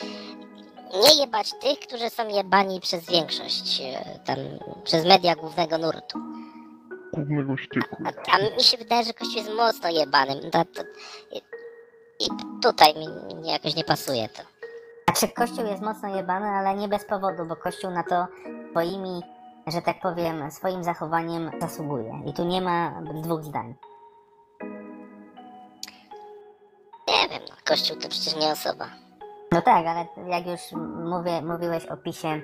[1.03, 4.37] nie jebać tych, którzy są jebani przez większość, e, tam,
[4.85, 6.19] przez media głównego nurtu.
[7.13, 8.23] Głównego.
[8.33, 10.51] A, mi się wydaje, że Kościół jest mocno jebanym.
[10.51, 10.83] To, to,
[11.31, 11.39] i,
[12.25, 12.29] I
[12.63, 14.43] tutaj mi, mi jakoś nie pasuje to.
[15.11, 18.27] Znaczy Kościół jest mocno jebany, ale nie bez powodu, bo Kościół na to
[18.71, 19.23] swoimi,
[19.67, 22.23] że tak powiem, swoim zachowaniem zasługuje.
[22.27, 23.75] I tu nie ma dwóch zdań.
[27.09, 28.87] Nie wiem, no, Kościół to przecież nie osoba.
[29.53, 30.61] No tak, ale jak już
[31.05, 32.43] mówię, mówiłeś o PiSie,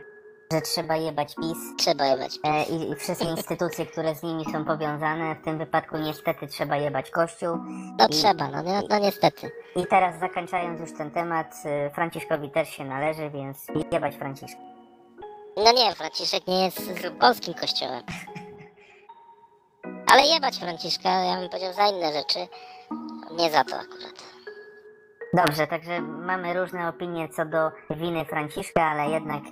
[0.52, 2.38] że trzeba jebać PiS Trzeba jebać.
[2.44, 6.76] e, i, i wszystkie instytucje, które z nimi są powiązane, w tym wypadku niestety trzeba
[6.76, 7.56] jebać Kościół.
[7.98, 9.50] No I- trzeba, no, no, no niestety.
[9.76, 14.61] I teraz zakończając już ten temat, e, Franciszkowi też się należy, więc jebać Franciszka.
[15.56, 18.02] No nie, Franciszek nie jest z polskim kościołem.
[20.12, 22.38] Ale jebać Franciszka, ja bym powiedział za inne rzeczy.
[23.38, 24.24] Nie za to akurat.
[25.35, 29.42] Dobrze, także mamy różne opinie co do winy Franciszka, ale jednak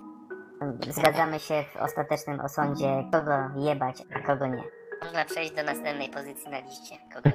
[0.88, 4.62] zgadzamy się w ostatecznym osądzie, kogo jebać, a kogo nie.
[5.04, 6.96] Można przejść do następnej pozycji na liście.
[7.14, 7.30] Kogo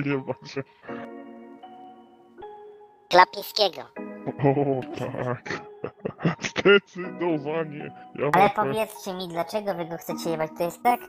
[0.00, 0.54] nie jebać.
[0.54, 1.16] Kogo?
[3.08, 3.80] Klapińskiego.
[4.38, 5.60] O, tak.
[6.50, 7.92] Zdecydowanie.
[8.14, 10.50] Ja Ale powiedzcie mi, dlaczego wy go chcecie jebać?
[10.58, 11.00] To jest tak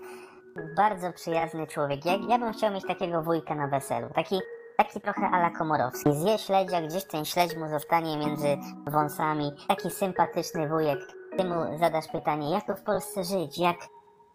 [0.75, 2.05] bardzo przyjazny człowiek.
[2.05, 4.07] Ja, ja bym chciał mieć takiego wujka na weselu.
[4.15, 4.39] Taki,
[4.77, 6.13] taki trochę ala Komorowski.
[6.13, 9.51] Zje śledzia, gdzieś ten śledź mu zostanie między wąsami.
[9.67, 10.99] Taki sympatyczny wujek.
[11.37, 13.57] Ty mu zadasz pytanie, jak tu w Polsce żyć?
[13.57, 13.75] Jak,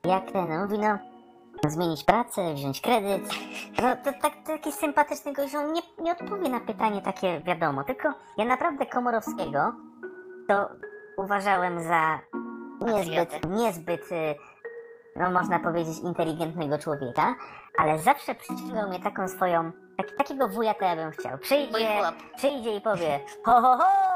[0.04, 0.52] jak ten?
[0.52, 0.98] On mówi, no,
[1.68, 3.22] zmienić pracę, wziąć kredyt.
[3.82, 7.84] No to tak, taki sympatyczny gość, on nie, nie odpowie na pytanie takie wiadomo.
[7.84, 9.72] Tylko ja naprawdę Komorowskiego
[10.48, 10.68] to
[11.16, 12.18] uważałem za
[12.86, 14.34] niezbyt, niezbyt, y,
[15.16, 17.34] no można powiedzieć, inteligentnego człowieka,
[17.78, 21.38] ale zawsze przyciągał mnie taką swoją, tak, takiego wuja to ja bym chciał.
[21.38, 22.02] Przyjdzie,
[22.36, 24.11] przyjdzie i powie, ho ho ho,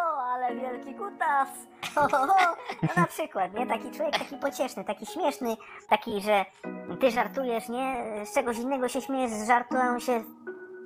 [0.46, 1.48] ale wielki kutas,
[1.94, 2.56] ho ho ho.
[2.82, 3.66] No na przykład, nie?
[3.66, 5.56] Taki człowiek, taki pocieszny, taki śmieszny,
[5.88, 6.44] taki, że
[7.00, 8.04] ty żartujesz, nie?
[8.26, 10.24] Z czegoś innego się śmiejesz z żartu, a on się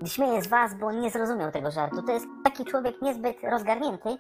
[0.07, 2.03] śmieje z was, bo on nie zrozumiał tego żartu.
[2.03, 4.19] To jest taki człowiek niezbyt rozgarnięty,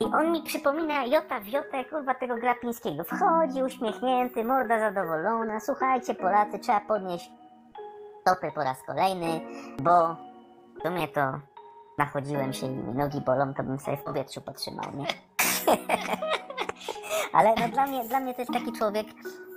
[0.00, 3.04] i on mi przypomina Jota w Jotę, kurwa, tego Grapińskiego.
[3.04, 5.60] Wchodzi uśmiechnięty, morda zadowolona.
[5.60, 7.30] Słuchajcie, Polacy, trzeba podnieść
[8.20, 9.40] stopy po raz kolejny,
[9.78, 10.16] bo
[10.78, 11.20] w sumie to
[11.98, 15.06] nachodziłem się i mi nogi bolą, to bym sobie w powietrzu potrzymał, nie?
[17.32, 19.06] Ale no dla mnie, dla mnie to jest taki człowiek,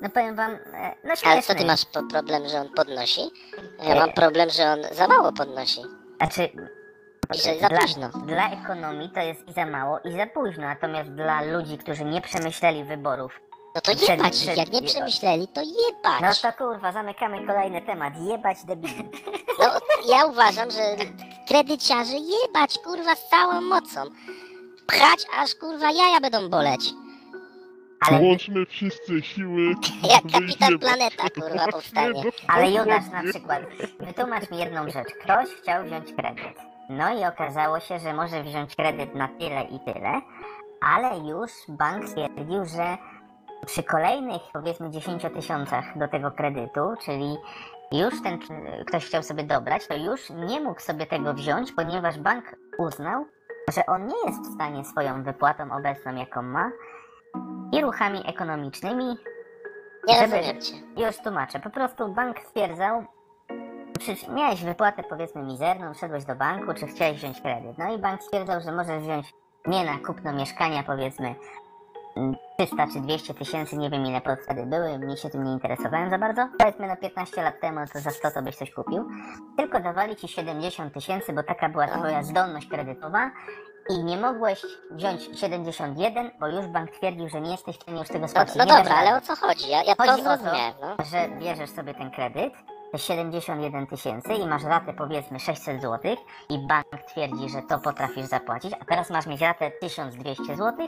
[0.01, 1.31] no powiem wam, e, no śmieszny.
[1.31, 3.21] Ale co ty masz po problem, że on podnosi?
[3.83, 5.81] Ja mam problem, że on za mało podnosi.
[6.17, 6.49] Znaczy,
[7.35, 8.09] I że za dla, późno.
[8.09, 10.63] dla ekonomii to jest i za mało, i za późno.
[10.63, 13.39] Natomiast dla ludzi, którzy nie przemyśleli wyborów,
[13.75, 15.67] No to Przed- jebać ich, przed- jak nie przemyśleli, to No
[16.21, 16.41] jebać.
[16.41, 18.13] to kurwa, zamykamy kolejny temat.
[18.17, 19.09] Jebać debili.
[19.59, 19.65] No
[20.15, 20.79] ja uważam, że
[21.47, 24.01] kredyciarzy jebać kurwa z całą mocą.
[24.87, 26.81] Pchać aż kurwa jaja będą boleć.
[27.99, 29.75] Ale, Łączmy wszyscy siły.
[30.13, 30.79] Jak kapitan.
[30.79, 32.23] Planeta, kurwa, powstanie.
[32.47, 33.61] ale Judasz na przykład.
[33.99, 35.07] Wytłumacz mi jedną rzecz.
[35.23, 36.57] Ktoś chciał wziąć kredyt.
[36.89, 40.21] No i okazało się, że może wziąć kredyt na tyle i tyle,
[40.81, 42.97] ale już bank stwierdził, że
[43.65, 47.37] przy kolejnych powiedzmy 10 tysiącach do tego kredytu, czyli
[47.91, 48.39] już ten
[48.87, 53.25] ktoś chciał sobie dobrać, to już nie mógł sobie tego wziąć, ponieważ bank uznał,
[53.73, 56.71] że on nie jest w stanie swoją wypłatą obecną, jaką ma,
[57.71, 59.17] i ruchami ekonomicznymi
[60.07, 60.41] Nie Żeby-
[60.97, 61.59] już tłumaczę.
[61.59, 63.05] Po prostu bank stwierdzał,
[63.99, 67.77] czy miałeś wypłatę powiedzmy mizerną, szedłeś do banku, czy chciałeś wziąć kredyt.
[67.77, 69.33] No i bank stwierdzał, że możesz wziąć
[69.67, 71.35] nie na kupno mieszkania powiedzmy
[72.59, 76.17] 300 czy 200 tysięcy, nie wiem ile wtedy były, mnie się tym nie interesowałem za
[76.17, 76.47] bardzo.
[76.59, 79.09] Powiedzmy no 15 lat temu, to za 100 to byś coś kupił.
[79.57, 83.31] Tylko dawali ci 70 tysięcy, bo taka była twoja zdolność kredytowa
[83.89, 88.07] i nie mogłeś wziąć 71, bo już bank twierdził, że nie jesteś w stanie już
[88.07, 88.55] tego No, spłacić.
[88.55, 89.69] no dasz dobra, ale o co chodzi?
[89.69, 91.05] Ja, ja to Chodzi to, zrozumiałem, no.
[91.05, 92.53] że bierzesz sobie ten kredyt,
[92.91, 96.15] te 71 tysięcy i masz ratę powiedzmy 600 zł
[96.49, 100.87] i bank twierdzi, że to potrafisz zapłacić, a teraz masz mieć ratę 1200 zł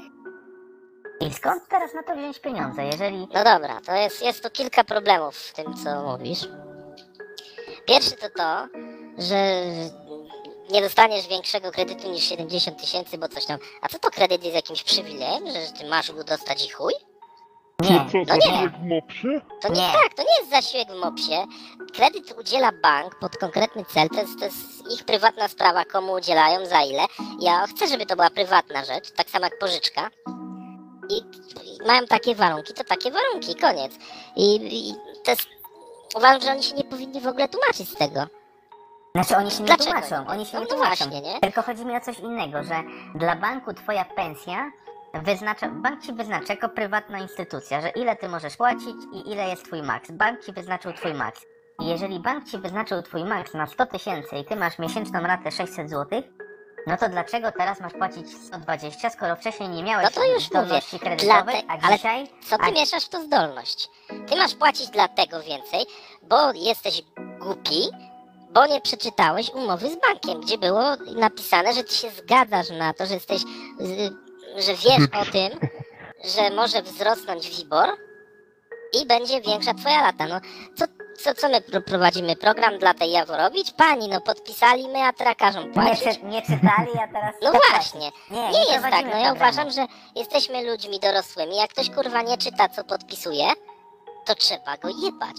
[1.19, 3.17] I skąd teraz na to wziąć pieniądze, jeżeli...
[3.34, 6.39] No dobra, to jest, jest tu kilka problemów w tym, co mówisz.
[7.88, 8.67] Pierwszy to to,
[9.17, 9.53] że
[10.71, 13.58] nie dostaniesz większego kredytu niż 70 tysięcy, bo coś tam.
[13.82, 16.93] A co to kredyt jest jakimś przywilejem, że ty masz go dostać i chuj?
[17.82, 19.41] Nie, Co, no zasiłek w mopsie?
[19.62, 19.93] To nie, Nie.
[19.93, 21.45] tak, to nie jest zasiłek w MOPS-ie.
[21.95, 24.58] Kredyt udziela bank pod konkretny cel, to jest, to jest
[24.93, 27.05] ich prywatna sprawa, komu udzielają, za ile.
[27.39, 30.10] Ja chcę, żeby to była prywatna rzecz, tak samo jak pożyczka.
[31.10, 31.17] I,
[31.84, 33.93] i mają takie warunki, to takie warunki, koniec.
[34.36, 34.56] I,
[34.89, 34.93] i
[35.26, 35.48] to jest,
[36.15, 38.26] uważam, że oni się nie powinni w ogóle tłumaczyć z tego.
[39.15, 39.91] Znaczy oni się nie Dlaczego?
[39.91, 41.06] tłumaczą, oni się No nie tłumaczą.
[41.06, 41.39] właśnie, nie?
[41.39, 42.84] Tylko chodzi mi o coś innego, że
[43.15, 44.72] dla banku twoja pensja
[45.24, 49.65] wyznacza, bank ci wyznacza jako prywatna instytucja, że ile ty możesz płacić i ile jest
[49.65, 50.12] twój maks.
[50.12, 51.41] Bank ci wyznaczył twój maks.
[51.82, 55.52] I jeżeli bank ci wyznaczył twój maks na 100 tysięcy i ty masz miesięczną ratę
[55.52, 56.22] 600 zł,
[56.89, 60.95] no to dlaczego teraz masz płacić 120, skoro wcześniej nie miałeś No to już zdolności
[60.95, 62.28] mówię, kredytowej, dlate- a ale dzisiaj...
[62.49, 63.89] Co ty a, mieszasz w to zdolność?
[64.28, 65.86] Ty masz płacić dlatego więcej,
[66.23, 67.02] bo jesteś
[67.39, 67.89] głupi,
[68.52, 70.82] bo nie przeczytałeś umowy z bankiem, gdzie było
[71.15, 73.41] napisane, że ty się zgadzasz na to, że jesteś,
[74.58, 75.69] że wiesz o tym,
[76.36, 77.89] że może wzrosnąć WIBOR
[79.02, 80.28] i będzie większa twoja rata.
[80.28, 80.41] No,
[80.75, 80.86] co,
[81.23, 82.36] co, co my pro- prowadzimy?
[82.36, 83.71] Program dla tej Jaworowić?
[83.71, 85.12] Pani, no podpisali my, a
[85.65, 86.03] nie, płacić.
[86.19, 87.36] czy, nie czytali, a teraz...
[87.41, 88.12] No właśnie.
[88.12, 88.29] płacić.
[88.32, 89.36] Nie, Nie jest tak, no ja programu.
[89.36, 91.55] uważam, że jesteśmy ludźmi dorosłymi.
[91.58, 93.45] Jak ktoś kurwa nie czyta, co podpisuje,
[94.25, 95.36] to trzeba go jebać.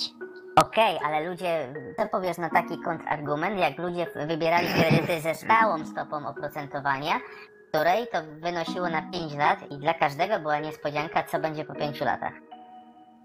[0.56, 6.26] Okej, ale ludzie, co powiesz na taki kontrargument, jak ludzie wybierali kredyty ze stałą stopą
[6.28, 7.20] oprocentowania,
[7.68, 12.00] której to wynosiło na 5 lat i dla każdego była niespodzianka, co będzie po 5
[12.00, 12.32] latach.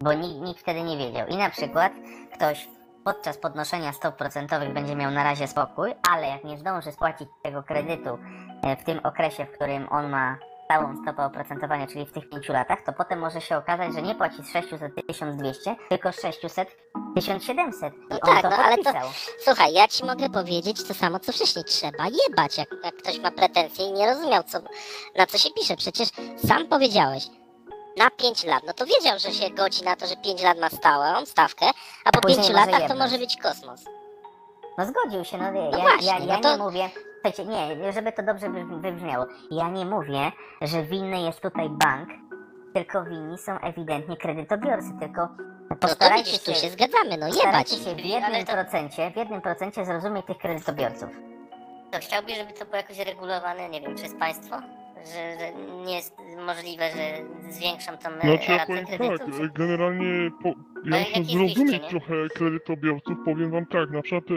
[0.01, 1.27] Bo nikt, nikt wtedy nie wiedział.
[1.27, 1.93] I na przykład
[2.33, 2.67] ktoś
[3.03, 7.63] podczas podnoszenia stóp procentowych będzie miał na razie spokój, ale jak nie zdąży spłacić tego
[7.63, 8.17] kredytu
[8.63, 12.49] e, w tym okresie, w którym on ma stałą stopę oprocentowania, czyli w tych 5
[12.49, 16.69] latach, to potem może się okazać, że nie płaci z 600 1200, tylko z 600
[17.15, 17.93] 1700.
[17.93, 18.91] I No on tak, to no ale to-.
[19.43, 21.65] Słuchaj, ja ci mogę powiedzieć to samo, co wcześniej.
[21.65, 24.59] Trzeba jebać, jak, jak ktoś ma pretensje i nie rozumiał, co,
[25.15, 25.75] na co się pisze.
[25.75, 26.09] Przecież
[26.47, 27.23] sam powiedziałeś,
[27.97, 30.69] na 5 lat, no to wiedział, że się godzi na to, że 5 lat ma
[30.69, 31.65] stałą stawkę,
[32.05, 33.83] a po później 5 może latach to może być kosmos.
[34.77, 37.93] No zgodził się, no No ja, właśnie, ja, ja no to- nie mówię, słuchajcie, nie,
[37.93, 40.31] żeby to dobrze wy- wybrzmiało, ja nie mówię,
[40.61, 42.09] że winny jest tutaj bank,
[42.73, 45.27] tylko winni są ewidentnie kredytobiorcy, tylko
[45.69, 47.69] No to postarajcie widzisz, tu się, zgadzamy, no jebać.
[47.69, 51.09] się w Ale jednym to- procencie, w jednym procencie zrozumieć tych kredytobiorców.
[51.91, 54.55] To chciałbyś, żeby to było jakoś regulowane, nie wiem, przez państwo?
[55.05, 55.53] Że, że
[55.85, 57.03] nie jest możliwe, że
[57.51, 59.31] zwiększą tą e, Znaczy ja ratę powiem tak, kredytu?
[59.31, 60.49] czy- generalnie po,
[60.85, 61.89] ja jak muszę zrozumieć nie?
[61.89, 64.33] trochę kredytobiorców, powiem wam tak, na przykład e,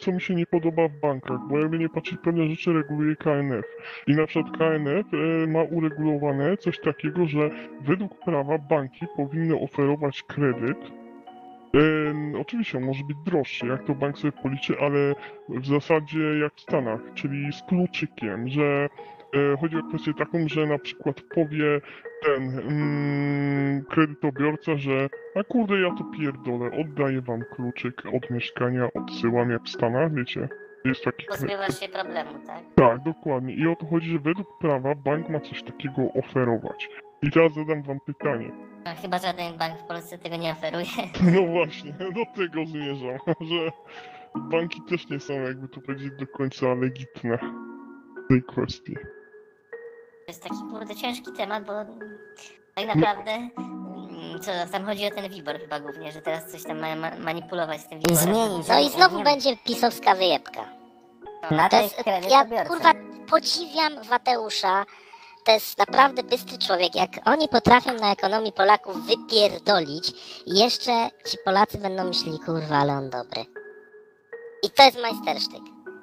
[0.00, 3.64] co mi się nie podoba w bankach, bo jakby nie patrzeć pewne rzeczy reguluje KNF
[4.06, 10.22] i na przykład KNF e, ma uregulowane coś takiego, że według prawa banki powinny oferować
[10.22, 10.78] kredyt
[11.76, 15.14] E, oczywiście on może być droższy, jak to bank sobie policzy, ale
[15.48, 18.88] w zasadzie jak w Stanach, czyli z kluczykiem, że
[19.60, 21.80] chodzi o kwestię taką, że na przykład powie
[22.24, 29.50] ten mm, kredytobiorca, że a kurde ja to pierdolę, oddaję wam kluczyk od mieszkania, odsyłam
[29.50, 30.48] jak w Stanach, wiecie.
[30.84, 31.26] Jest taki.
[31.26, 32.62] Pozbywasz się problemu, tak?
[32.74, 33.54] Tak, dokładnie.
[33.54, 36.88] I o to chodzi, że według prawa bank ma coś takiego oferować.
[37.22, 38.50] I teraz zadam wam pytanie.
[38.84, 40.86] No, chyba żaden bank w Polsce tego nie oferuje.
[41.34, 43.18] No właśnie, do tego zmierzam,
[43.50, 43.70] że
[44.36, 47.38] banki też nie są, jakby to powiedzieć, do końca legitne
[48.24, 48.96] w tej kwestii.
[50.30, 51.72] To jest taki kurde ciężki temat, bo
[52.74, 56.78] tak naprawdę mm, co tam chodzi o ten WIBOR chyba głównie, że teraz coś tam
[56.80, 58.18] ma, ma manipulować z tym I WIBORem.
[58.34, 58.68] zmienić.
[58.68, 60.64] No i znowu nie- będzie pisowska wyjebka.
[61.50, 62.92] Na To tych jest, ja kurwa
[63.30, 64.84] podziwiam Wateusza.
[65.44, 66.94] To jest naprawdę bystry człowiek.
[66.94, 70.12] Jak oni potrafią na ekonomii Polaków wypierdolić,
[70.46, 73.44] jeszcze ci Polacy będą myśleli, kurwa, ale on dobry.
[74.62, 75.62] I to jest majstersztyk.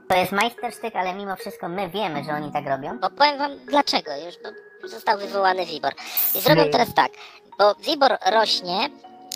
[0.10, 3.00] To jest majstersztyk, ale mimo wszystko my wiemy, że oni tak robią.
[3.00, 4.36] Bo powiem wam dlaczego już,
[4.82, 5.94] bo został wywołany WIBOR.
[6.36, 6.72] I zrobią No.
[6.72, 7.12] teraz tak,
[7.60, 8.90] bo WIBOR rośnie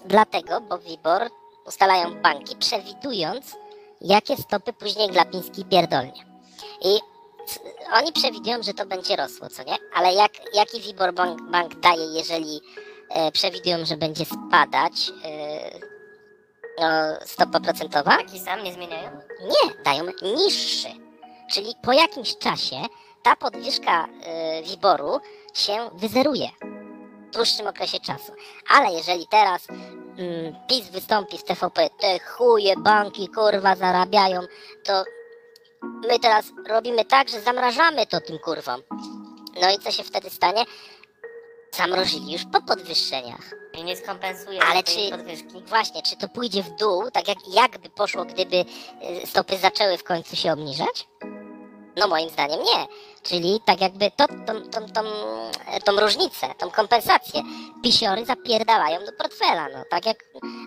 [0.06, 1.22] dlatego, bo WIBOR
[1.66, 3.56] ustalają banki, przewidując,
[4.02, 6.26] jakie stopy później Glapiński pierdolnie.
[6.82, 7.00] I
[7.48, 7.60] c-
[7.94, 9.76] oni przewidują, że to będzie rosło, co nie?
[9.96, 12.62] Ale jak, jaki WIBOR bank, bank daje, jeżeli
[13.10, 15.41] e, przewidują, że będzie spadać e, no,
[17.26, 18.18] stopa procentowa?
[18.18, 19.12] Taki sam nie zmieniają?
[19.42, 20.88] Nie, dają niższy.
[21.54, 22.76] Czyli po jakimś czasie
[23.24, 25.20] ta podwyżka y, WIBOR-u
[25.54, 26.50] się wyzeruje
[27.28, 28.32] w dłuższym okresie czasu.
[28.70, 34.42] Ale jeżeli teraz mm, PiS wystąpi w TVP, te chuje banki kurwa zarabiają,
[34.84, 35.04] to
[35.82, 38.82] my teraz robimy tak, że zamrażamy to tym kurwom.
[39.62, 40.64] No i co się wtedy stanie?
[41.78, 43.52] Zamrozili już po podwyższeniach.
[43.74, 45.62] I nie skompensuje Ale czy- podwyżki.
[45.68, 48.56] Właśnie, czy to pójdzie w dół, tak jak jakby poszło, gdyby
[49.24, 51.08] y, stopy zaczęły w końcu się obniżać?
[51.96, 52.88] No moim zdaniem nie.
[53.24, 55.04] Czyli tak jakby to, tą, tą, tą,
[55.86, 57.42] tą różnicę, tą kompensację
[57.84, 60.18] pisiory zapierdalają do portfela, no tak jak,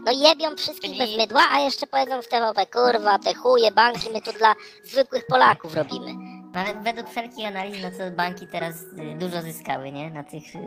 [0.04, 4.10] no jebią wszystkich Czyli- bez mydła, a jeszcze powiedzą w TVP, kurwa, te chuje banki
[4.10, 6.33] my tu dla zwykłych Polaków robimy.
[6.82, 10.10] Według wszelkich analiz, no to banki teraz y, dużo zyskały, nie?
[10.10, 10.58] Na tych y,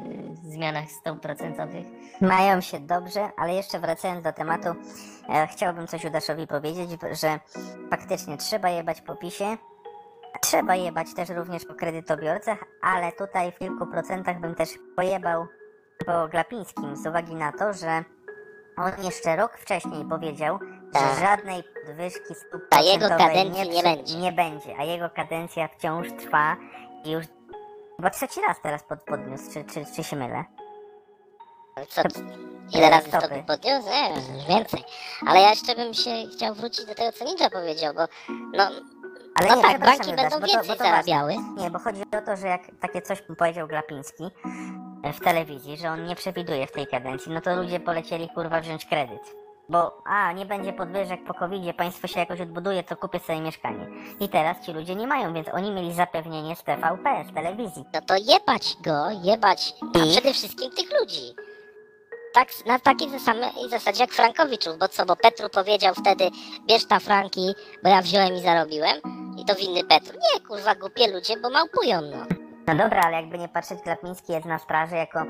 [0.43, 1.85] zmianach stóp procentowych.
[2.21, 4.69] Mają się dobrze, ale jeszcze wracając do tematu,
[5.29, 6.89] e, chciałbym coś Udaszowi powiedzieć,
[7.21, 7.39] że
[7.89, 9.57] faktycznie trzeba jebać po PiSie,
[10.41, 15.47] trzeba jebać też również po kredytobiorcach, ale tutaj w kilku procentach bym też pojebał
[16.05, 18.03] po Glapińskim z uwagi na to, że
[18.77, 20.59] on jeszcze rok wcześniej powiedział,
[20.93, 21.15] Tak.
[21.15, 24.17] że żadnej podwyżki stóp A jego kadencji nie przy- będzie.
[24.17, 26.55] nie będzie, a jego kadencja wciąż trwa
[27.03, 27.25] i już
[27.97, 30.43] chyba trzeci raz teraz pod, podniósł, czy, czy, czy się mylę?
[31.89, 32.01] Co,
[32.77, 33.88] ile razy stopy podniósł?
[33.89, 34.83] Nie wiem, już więcej.
[35.27, 38.01] Ale ja jeszcze bym się chciał wrócić do tego, co Ninja powiedział, bo
[38.57, 38.63] no,
[39.35, 40.85] Ale no nie, tak, banki będą bo to- więcej bo to ważne.
[40.85, 41.35] zarabiały.
[41.57, 44.23] Nie, bo chodzi o to, że jak takie coś powiedział Glapiński
[45.03, 48.61] e, w telewizji, że on nie przewiduje w tej kadencji, no to ludzie polecieli kurwa
[48.61, 49.35] wziąć kredyt.
[49.70, 53.88] Bo a, nie będzie podwyżek po covid państwo się jakoś odbuduje, to kupię sobie mieszkanie.
[54.20, 57.86] I teraz ci ludzie nie mają, więc oni mieli zapewnienie z TVP, z telewizji.
[57.93, 60.11] No to jebać go, jebać, I?
[60.11, 61.36] przede wszystkim tych ludzi.
[62.34, 66.30] Tak, na takiej samej zasadzie jak Frankowiczów, bo co, bo Petru powiedział wtedy,
[66.68, 67.53] bierz ta Franki,
[67.84, 68.97] bo ja wziąłem i zarobiłem.
[69.38, 70.13] I to winny Petru.
[70.13, 72.26] Nie, kurwa, głupie ludzie, bo małpują, no.
[72.68, 75.24] No dobra, ale jakby nie patrzeć, Glapiński jest na straży jako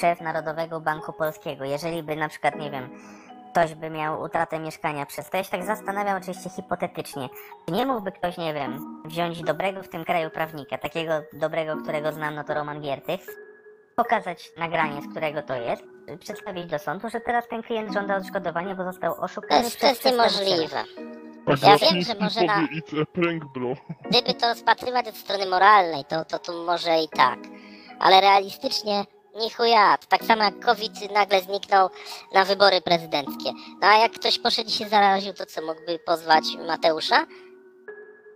[0.00, 1.64] szef Narodowego Banku Polskiego.
[1.64, 2.90] Jeżeli by na przykład, nie wiem,
[3.52, 7.28] ktoś by miał utratę mieszkania przez to, ja się tak zastanawiam oczywiście hipotetycznie,
[7.66, 12.12] czy nie mógłby ktoś, nie wiem, wziąć dobrego w tym kraju prawnika, takiego dobrego, którego
[12.12, 13.20] znam, no to Roman Giertych,
[13.96, 15.82] pokazać nagranie, z którego to jest,
[16.20, 19.86] przedstawić do sądu, że teraz ten klient żąda odszkodowania, bo został To oszukany jest, to
[19.86, 20.46] przez jest przedstawiciela.
[20.50, 20.84] niemożliwe.
[21.62, 22.68] Ja wiem, że może na-.
[24.10, 27.38] Gdyby to rozpatrywać od strony moralnej, to, to tu może i tak.
[28.00, 29.04] Ale realistycznie
[29.36, 29.98] nie chuja.
[29.98, 31.90] To tak samo jak COVID nagle zniknął
[32.34, 33.52] na wybory prezydenckie.
[33.80, 37.26] No a jak ktoś poszedł i się zaraził, to co, mógłby pozwać Mateusza?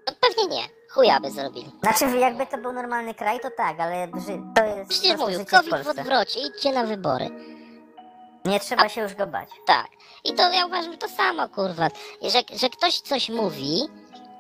[0.07, 0.63] No pewnie nie.
[0.91, 1.71] Chuja by zrobili.
[1.83, 4.09] Znaczy, jakby to był normalny kraj, to tak, ale
[4.55, 5.91] to jest Przecież mówił, w COVID w Polsce.
[5.91, 7.31] odwrocie, idźcie na wybory.
[8.45, 9.49] Nie trzeba się już go bać.
[9.67, 9.87] Tak.
[10.25, 11.89] I to ja uważam, że to samo, kurwa.
[12.23, 13.89] Że, że ktoś coś mówi,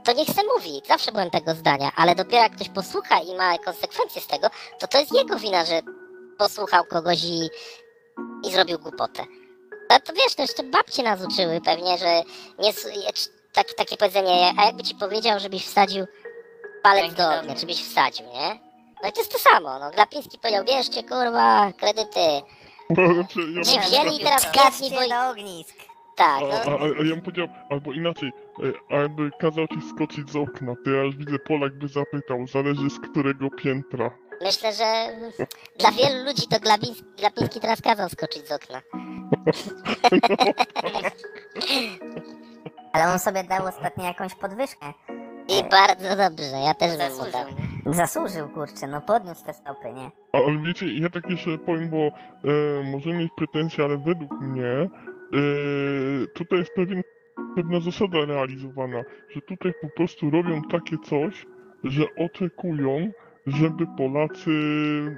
[0.04, 0.82] to niech se mówi.
[0.88, 4.48] Zawsze byłem tego zdania, ale dopiero jak ktoś posłucha i ma konsekwencje z tego,
[4.78, 5.80] to to jest jego wina, że
[6.38, 7.48] posłuchał kogoś i,
[8.48, 9.24] i zrobił głupotę.
[9.88, 12.22] A to wiesz, to jeszcze babcie nas uczyły pewnie, że
[12.58, 12.72] nie,
[13.52, 16.06] tak, takie powiedzenie, a jakby ci powiedział, żebyś wsadził
[16.82, 18.60] palec do ognia, żebyś wsadził, nie?
[19.02, 19.90] No i to jest to samo, no.
[19.90, 22.20] Glapiński powiedział, bierzcie, kurwa, kredyty.
[22.90, 25.08] Znaczy, ja Ci bym- wzięli i teraz gadnij, bo...
[25.08, 25.74] Do ognisk.
[26.16, 26.78] Tak, A, no.
[26.78, 28.28] a, a ja bym powiedział, albo inaczej,
[28.90, 32.46] e, a jakby kazał ci skoczyć z okna, to ja już widzę, Polak by zapytał,
[32.46, 34.10] zależy z którego piętra.
[34.42, 34.84] Myślę, że
[35.78, 38.82] dla wielu ludzi to Glapiński, Glapiński teraz kazał skoczyć z okna.
[42.92, 44.86] Ale on sobie dał ostatnio jakąś podwyżkę.
[45.48, 47.32] I bardzo dobrze, ja też bym mu Zasłużył,
[47.84, 47.94] dał.
[47.94, 50.10] Zasłużył, kurczę, no podniósł te stopy, nie?
[50.32, 52.10] A, Ale wiecie, ja tak jeszcze powiem, bo e,
[52.84, 54.88] może mieć pretensje, ale według mnie e,
[56.34, 57.02] tutaj jest pewien,
[57.56, 59.02] pewna zasada realizowana,
[59.34, 61.46] że tutaj po prostu robią takie coś,
[61.84, 63.10] że oczekują,
[63.46, 64.50] żeby Polacy,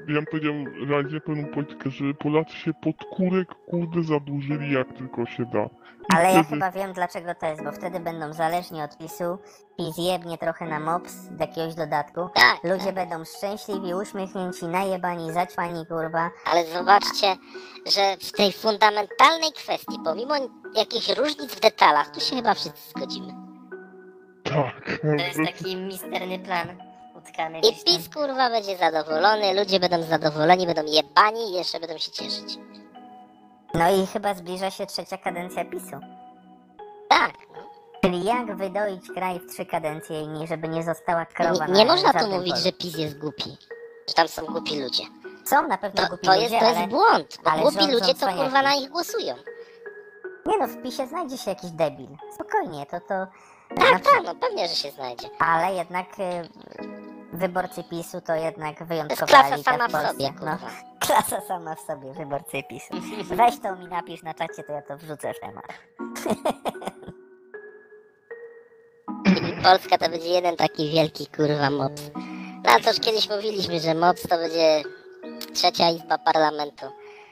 [0.09, 0.55] ja bym powiedział,
[0.89, 5.65] realizują pewną politykę, żeby Polacy się pod kurek kurde zadłużyli jak tylko się da.
[5.65, 9.39] I Ale ja wtedy- chyba wiem dlaczego to jest, bo wtedy będą zależni od PiSu,
[9.79, 12.21] PiS jebnie trochę na MOPS z jakiegoś dodatku.
[12.65, 16.31] Ludzie będą szczęśliwi, uśmiechnięci, najebani, zaćpani, kurwa.
[16.53, 17.27] ale zobaczcie,
[17.87, 20.35] że w tej fundamentalnej kwestii, pomimo
[20.77, 23.33] jakichś różnic w detalach, tu się chyba wszyscy zgodzimy.
[24.45, 24.99] Tak.
[25.03, 26.88] To jest taki misterny plan
[27.29, 27.85] utkany I.
[27.85, 32.59] PiS kurwa będzie zadowolony, ludzie będą zadowoleni, będą jebani i jeszcze będą się cieszyć.
[33.75, 36.01] No i chyba zbliża się trzecia kadencja PiSu.
[37.09, 37.71] Tak, no.
[38.03, 41.85] Czyli jak wydoić kraj w trzy kadencje i nie, żeby nie została krowa nie, nie
[41.85, 43.57] na można tu mówić, że PiS jest głupi.
[44.09, 45.03] Że tam są głupi ludzie.
[45.45, 46.79] Są na pewno To, głupi to, ludzie, jest, to ale...
[46.79, 49.35] jest błąd, bo ale głupi ludzie to kurwa na nich głosują.
[50.47, 52.09] Nie no, w PiSie znajdzie się jakiś debil.
[52.35, 53.27] Spokojnie, to to...
[53.77, 55.29] Tak, tak, no pewnie, że się znajdzie.
[55.39, 56.49] Ale jednak y,
[57.33, 60.11] wyborcy PiSu to jednak wyjątkowa klasa elita sama w Polsce.
[60.11, 60.59] sobie, no,
[61.07, 62.95] klasa sama w sobie, wyborcy PiSu.
[63.25, 65.65] Weź to mi napisz na czacie, to ja to wrzucę w temat.
[69.63, 72.03] Polska to będzie jeden taki wielki kurwa mops.
[72.65, 74.83] No ale to już kiedyś mówiliśmy, że mops to będzie
[75.55, 76.87] trzecia izba parlamentu.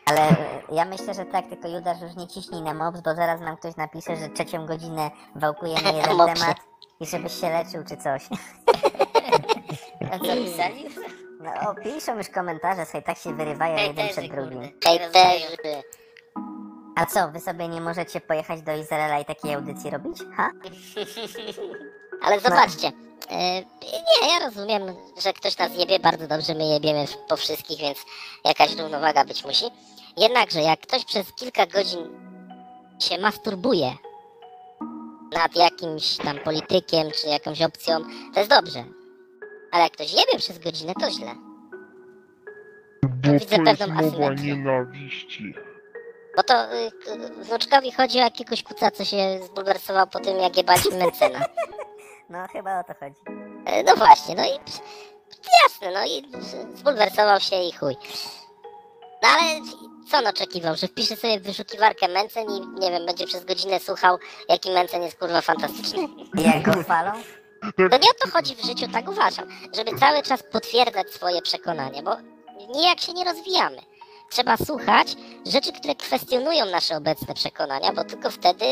[0.06, 0.34] Ale e,
[0.72, 3.76] ja myślę, że tak, tylko Judasz już nie ciśnij na mops, bo zaraz nam ktoś
[3.76, 6.56] napisze, że trzecią godzinę wałkujemy jeden temat
[7.00, 8.28] i żebyś się leczył czy coś.
[10.12, 10.86] A co pisali?
[11.40, 14.62] No o, piszą już komentarze, słuchaj, tak się wyrywają jeden przed drugim.
[14.84, 15.82] Hejterzy.
[16.96, 20.18] A co, wy sobie nie możecie pojechać do Izraela i takiej audycji robić?
[20.36, 20.50] Ha?
[22.22, 22.92] Ale zobaczcie.
[23.30, 24.82] e, Nie, ja rozumiem,
[25.22, 27.98] że ktoś nas jebie bardzo dobrze, my jebiemy po wszystkich, więc
[28.44, 29.64] jakaś równowaga być musi.
[30.16, 32.08] Jednakże, jak ktoś przez kilka godzin
[33.00, 33.92] się masturbuje
[35.32, 37.98] nad jakimś tam politykiem czy jakąś opcją,
[38.34, 38.84] to jest dobrze.
[39.72, 41.34] Ale jak ktoś jebie przez godzinę, to źle.
[43.02, 44.56] Bo widzę to jest pewną mowa asymetrię.
[44.56, 45.54] nienawiści.
[46.36, 47.10] Bo to y, k-
[47.42, 51.40] wnuczkowi chodzi o jakiegoś kuca, co się zbulwersował po tym, jak jebaliśmy Mencena.
[52.30, 53.16] No chyba o to chodzi.
[53.66, 54.80] E, No właśnie, no i pff,
[55.64, 56.22] jasne, no i
[56.74, 57.96] zbulwersował się i chuj.
[59.22, 59.60] No ale
[60.10, 63.80] co on oczekiwał, że wpisze sobie w wyszukiwarkę Mencen i nie wiem, będzie przez godzinę
[63.80, 66.02] słuchał, jaki Mencen jest kurwa fantastyczny?
[66.38, 67.12] I jak go chwalą?
[67.78, 69.46] No nie o to chodzi w życiu, tak uważam,
[69.76, 72.16] żeby cały czas potwierdzać swoje przekonania, bo
[72.74, 73.78] nijak się nie rozwijamy.
[74.30, 75.08] Trzeba słuchać
[75.46, 78.64] rzeczy, które kwestionują nasze obecne przekonania, bo tylko wtedy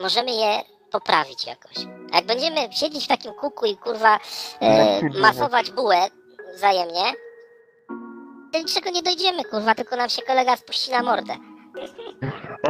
[0.00, 1.76] możemy je poprawić jakoś.
[2.12, 4.18] A jak będziemy siedzieć w takim kuku i kurwa
[4.60, 6.06] e, No, masować bułę
[6.54, 7.12] wzajemnie,
[8.52, 11.36] to niczego nie dojdziemy, kurwa, tylko nam się kolega spuści na mordę.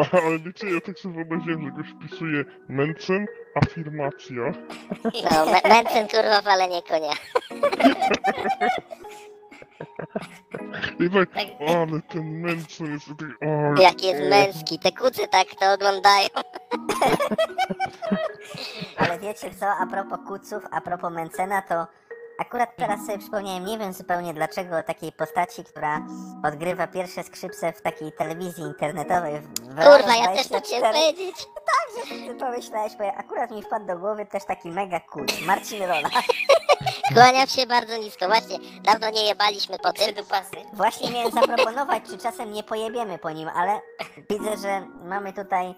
[0.00, 3.26] Aha, ale wiecie, ja tak sobie wyobraziłem, że goś wpisuje Mencen,
[3.62, 4.42] afirmacja.
[5.04, 7.12] No, me- Mencen kurwa walenie konia.
[11.00, 11.68] I tak, Tak.
[11.68, 16.28] ale ten Mencen jest taki, o, Jaki jest męski, te kucy tak to oglądają.
[18.96, 21.86] Ale wiecie co, a propos kuców, a propos Mencena, to
[22.38, 26.06] akurat teraz sobie przypomniałem, nie wiem zupełnie dlaczego, o takiej postaci, która
[26.44, 29.40] odgrywa pierwsze skrzypce w takiej telewizji internetowej.
[29.68, 30.62] Kurwa, ja też to 24.
[30.64, 31.36] chciałem powiedzieć.
[32.28, 36.08] Ty pomyślałeś, bo akurat mi wpadł do głowy też taki mega kuc, Marcin Rola.
[37.14, 38.26] Kłaniam się bardzo nisko.
[38.26, 40.04] Właśnie, dawno nie jebaliśmy po tym.
[40.04, 40.56] Przydupasy.
[40.72, 43.80] Właśnie miałem zaproponować, czy czasem nie pojebiemy po nim, ale
[44.30, 45.74] widzę, że mamy tutaj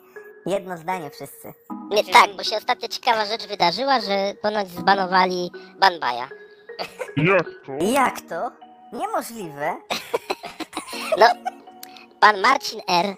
[0.47, 1.55] jedno zdanie wszyscy.
[1.91, 6.29] Nie, tak, bo się ostatnio ciekawa rzecz wydarzyła, że ponoć zbanowali Banbaja.
[7.17, 7.73] Jak to?
[7.85, 8.51] Jak to?
[8.93, 9.77] Niemożliwe.
[11.19, 11.27] No,
[12.21, 13.07] pan Marcin R.
[13.07, 13.15] E,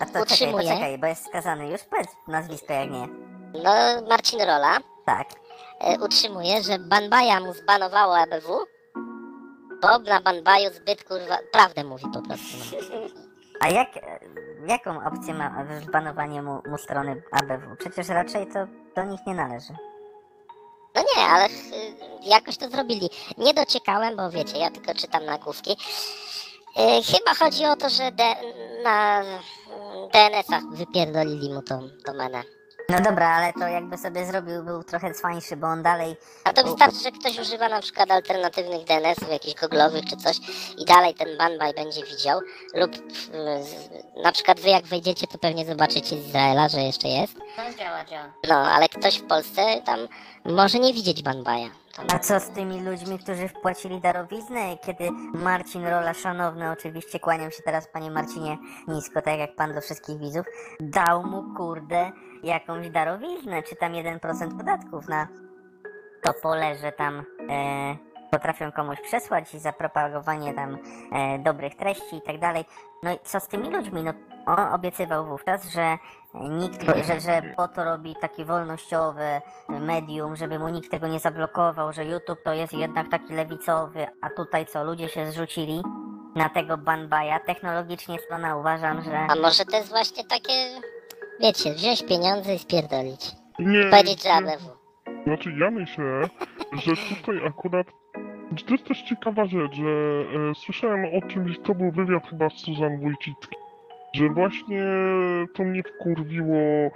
[0.00, 1.68] A to czekaj, utrzymuje, poczekaj, bo jest skazany.
[1.70, 3.08] Już powiedz nazwisko jak nie.
[3.64, 3.74] no
[4.08, 5.26] Marcin Rola Tak.
[5.80, 8.64] e, utrzymuje, że Banbaja mu zbanowało ABW,
[9.82, 12.56] bo na Banbaju zbyt kurwa, prawdę mówi po prostu.
[12.72, 12.96] No.
[13.60, 13.88] A jak,
[14.66, 17.76] jaką opcję ma zbanowanie mu, mu strony ABW?
[17.78, 19.72] Przecież raczej to do nich nie należy.
[20.94, 21.50] No nie, ale y,
[22.22, 23.10] jakoś to zrobili.
[23.38, 25.72] Nie dociekałem, bo wiecie, ja tylko czytam nagłówki.
[25.72, 28.34] Y, chyba chodzi o to, że de,
[28.82, 32.42] na mm, DNS-ach wypierdolili mu tą domenę.
[32.88, 36.16] No dobra, ale to jakby sobie zrobił, był trochę cwańszy, bo on dalej...
[36.44, 40.36] A to wystarczy, że ktoś używa na przykład alternatywnych DNS-ów, jakichś googlowych czy coś
[40.78, 42.40] i dalej ten banbaj będzie widział.
[42.74, 47.34] Lub z- na przykład wy jak wejdziecie, to pewnie zobaczycie z Izraela, że jeszcze jest.
[47.38, 48.32] No działa, działa.
[48.48, 50.08] No, ale ktoś w Polsce tam
[50.44, 51.68] może nie widzieć banbaja.
[51.98, 54.78] A co z tymi ludźmi, którzy wpłacili darowiznę?
[54.86, 59.80] Kiedy Marcin Rola, szanowny, oczywiście kłaniam się teraz panie Marcinie nisko, tak jak pan do
[59.80, 60.46] wszystkich widzów,
[60.80, 62.10] dał mu kurde
[62.42, 65.28] jakąś darowiznę, czy tam 1% podatków na
[66.22, 67.96] to pole, że tam e,
[68.30, 70.78] potrafią komuś przesłać i za propagowanie tam
[71.12, 72.64] e, dobrych treści i tak dalej.
[73.02, 74.02] No i co z tymi ludźmi?
[74.02, 74.12] No
[74.46, 75.98] on obiecywał wówczas, że
[76.34, 81.92] nikt, że, że po to robi takie wolnościowe medium, żeby mu nikt tego nie zablokował,
[81.92, 85.82] że YouTube to jest jednak taki lewicowy, a tutaj co, ludzie się zrzucili
[86.34, 87.40] na tego banbaja.
[87.40, 89.18] Technologicznie strona uważam, że...
[89.18, 90.52] A może to jest właśnie takie,
[91.40, 93.30] wiecie, wziąć pieniądze i spierdolić.
[93.58, 94.34] Nie, Powiedzieć, że nie.
[94.34, 94.84] ABW.
[95.24, 96.22] Znaczy ja myślę,
[96.72, 97.86] że tutaj akurat
[98.62, 102.52] to jest też ciekawa rzecz, że e, słyszałem o czymś, to był wywiad chyba z
[102.52, 103.56] Suzan Wójcicki,
[104.14, 104.82] że właśnie
[105.54, 106.90] to mnie wkurwiło, e,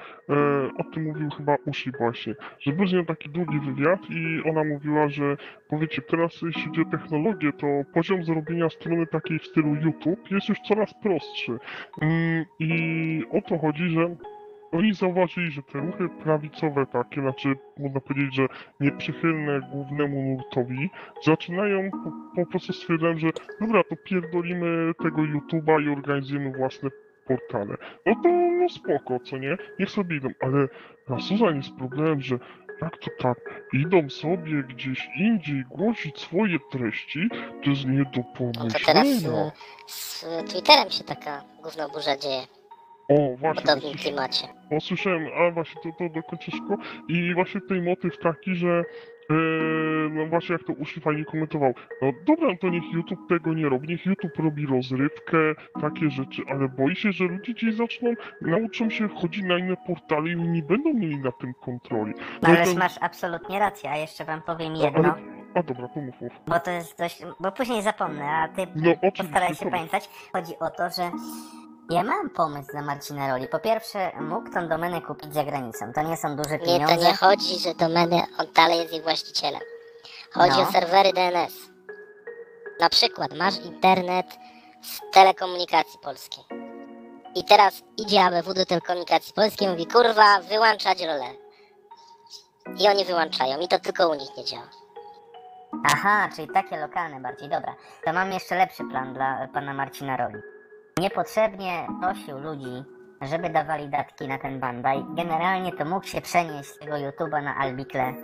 [0.78, 4.64] o tym mówił chyba Usi właśnie, że był z nią taki długi wywiad i ona
[4.64, 5.36] mówiła, że
[5.68, 10.48] powiecie, teraz jeśli chodzi o technologię, to poziom zrobienia strony takiej w stylu YouTube jest
[10.48, 11.58] już coraz prostszy.
[12.02, 14.16] Mm, I o to chodzi, że
[14.72, 17.48] oni zauważyli, że te ruchy prawicowe takie, znaczy
[17.78, 18.46] można powiedzieć, że
[18.80, 20.90] nieprzychylne głównemu nurtowi,
[21.24, 23.28] zaczynają po, po prostu stwierdzać, że
[23.60, 26.90] dobra, to pierdolimy tego YouTube'a i organizujemy własne
[27.28, 27.76] portale.
[28.06, 29.56] No to no spoko, co nie?
[29.78, 30.68] Niech sobie idą, ale
[31.08, 32.38] na Suzan jest problem, że
[32.82, 33.38] Jak to tak?
[33.72, 37.28] Idą sobie gdzieś indziej głosić swoje treści?
[37.64, 39.46] To jest nie do No to teraz pomyślenia.
[39.46, 39.50] y,
[39.86, 42.40] z Twitterem się taka gówno burza dzieje
[43.08, 44.48] O, w właśnie, podobnym posłyszałem, klimacie.
[44.70, 46.76] posłyszałem, a właśnie to, to dokończę szybko.
[47.08, 48.84] I właśnie tutaj motyw taki, że
[49.30, 49.34] e,
[50.10, 51.72] no właśnie jak to Uszy fajnie komentował.
[52.02, 55.38] No dobra, to niech YouTube tego nie robi, niech YouTube robi rozrywkę,
[55.80, 60.30] takie rzeczy, ale boi się, że ludzie gdzieś zaczną, nauczą się wchodzić na inne portale
[60.32, 62.12] i nie będą mieli na tym kontroli.
[62.42, 65.88] No ależ to- masz absolutnie rację, a jeszcze wam powiem No, jedno, ale- A dobra,
[65.88, 66.32] to mów, mów.
[66.46, 70.08] bo to jest dość, bo później zapomnę, a ty No postaraj się pamiętać.
[70.32, 71.10] Chodzi o to, że
[71.90, 73.48] ja mam pomysł na Marcina Roli.
[73.48, 75.92] Po pierwsze, mógł tą domenę kupić za granicą.
[75.92, 76.96] To nie są duże Nie, pieniądze.
[76.96, 79.60] to nie chodzi, że domeny, on dalej jest jej właścicielem.
[80.32, 80.68] Chodzi No.
[80.68, 81.54] o serwery DNS.
[82.80, 84.26] Na przykład masz internet
[84.82, 86.44] z telekomunikacji polskiej.
[87.34, 91.24] I teraz idzie ABW do telekomunikacji polskiej i mówi, kurwa, wyłączać rolę.
[92.78, 93.58] I oni wyłączają.
[93.58, 94.68] I to tylko u nich nie działa.
[95.84, 97.48] Aha, czyli takie lokalne bardziej.
[97.48, 97.74] Dobra,
[98.04, 100.38] to mam jeszcze lepszy plan dla pana Marcina Roli.
[101.00, 102.84] Niepotrzebnie prosił ludzi,
[103.22, 105.04] żeby dawali datki na ten bandaj.
[105.16, 108.14] Generalnie to mógł się przenieść z tego YouTube'a na Albikle.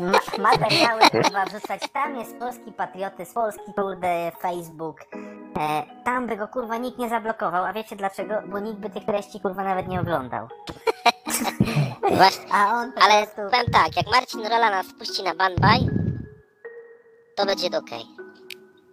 [0.00, 1.82] Ma materiały kurwa wrzucać.
[1.92, 5.00] Tam jest polski patriotyzm, polski kurde Facebook.
[5.60, 8.34] E, tam by go kurwa nikt nie zablokował, a wiecie dlaczego?
[8.46, 10.48] Bo nikt by tych treści kurwa nawet nie oglądał.
[12.16, 12.54] Właśnie.
[12.54, 13.50] A on Ale prostu...
[13.50, 15.80] powiem tak, jak Marcin Rola nas puści na banbaj,
[17.36, 18.04] to będzie okej.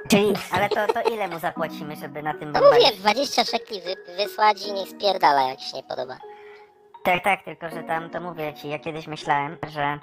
[0.10, 3.96] Czyli, ale to, to ile mu zapłacimy, żeby na tym No mówię, 20 szekli wy,
[4.18, 6.18] wysłać i niech spierdala, jak się nie podoba.
[7.04, 10.00] Tak, tak, tylko że tam to mówię ci, ja kiedyś myślałem, że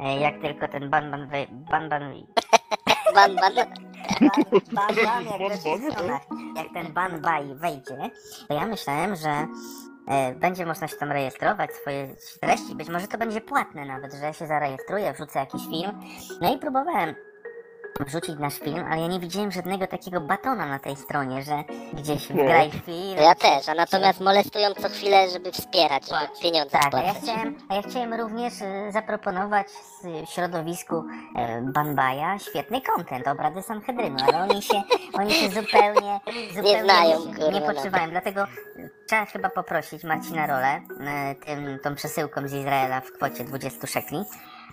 [0.00, 2.02] e, jak tylko ten ban ban wej- ban ban
[3.14, 3.68] Ban, ban, ban,
[4.70, 5.92] ban, ban jak Ban, we wszystkich ban.
[5.92, 6.22] stronach,
[6.56, 8.10] jak ten ban baj wejdzie,
[8.48, 9.46] to ja myślałem, że
[10.08, 12.08] e, będzie można się tam rejestrować, swoje
[12.40, 16.00] treści, być może to będzie płatne nawet, że ja się zarejestruję, wrzucę jakiś film,
[16.40, 17.14] no i próbowałem
[18.00, 22.28] wrzucić nasz film, ale ja nie widziałem żadnego takiego batona na tej stronie, że gdzieś
[22.28, 23.16] wgraj film.
[23.16, 27.14] to ja też, a natomiast molestują co chwilę, żeby wspierać, żeby pieniądze Tak, a ja
[27.14, 29.66] chciałem, a ja chciałem również e, zaproponować
[30.34, 31.04] środowisku
[31.36, 34.82] e, Banbaja świetny content, obrady Sanhedrynu, ale oni się,
[35.12, 36.20] oni się zupełnie,
[36.56, 37.66] zupełnie znają, nie, kurwa, nie to.
[37.66, 38.46] podszywają, dlatego
[39.08, 44.24] trzeba chyba poprosić Marcina Rolę e, tym, tą przesyłką z Izraela w kwocie 20 szekli,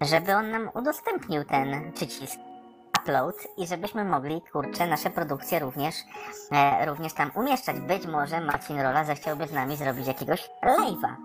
[0.02, 2.53] żeby on nam udostępnił ten przycisk
[3.04, 5.96] upload i żebyśmy mogli, kurczę, nasze produkcje również,
[6.52, 7.80] e, również tam umieszczać.
[7.80, 11.16] Być może Marcin Rola zechciałby z nami zrobić jakiegoś live'a.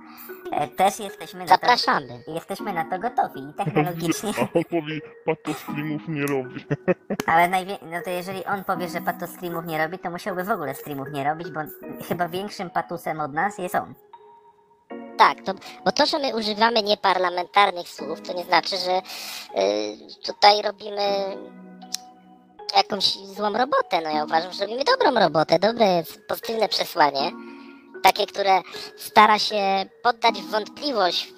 [0.52, 2.22] E, też jesteśmy na, to, Zapraszamy.
[2.26, 6.64] jesteśmy na to gotowi i technologicznie, A on powie, pato streamów nie robi.
[7.26, 10.50] ale najwie- no to jeżeli on powie, że pato streamów nie robi, to musiałby w
[10.50, 11.60] ogóle streamów nie robić, bo
[12.08, 13.94] chyba większym patusem od nas jest on.
[15.18, 15.52] Tak, to,
[15.84, 21.02] bo to, że my używamy nieparlamentarnych słów, to nie znaczy, że y, tutaj robimy
[22.76, 24.00] jakąś złą robotę.
[24.00, 27.32] No ja uważam, że robimy dobrą robotę, dobre pozytywne przesłanie,
[28.02, 28.60] takie, które
[28.96, 31.32] stara się poddać w wątpliwość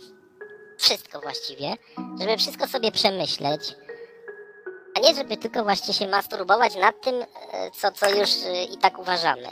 [0.78, 1.74] wszystko właściwie,
[2.20, 3.74] żeby wszystko sobie przemyśleć,
[4.96, 7.14] a nie żeby tylko właśnie się masturbować nad tym,
[7.52, 9.48] e, co, co już e, i tak uważamy.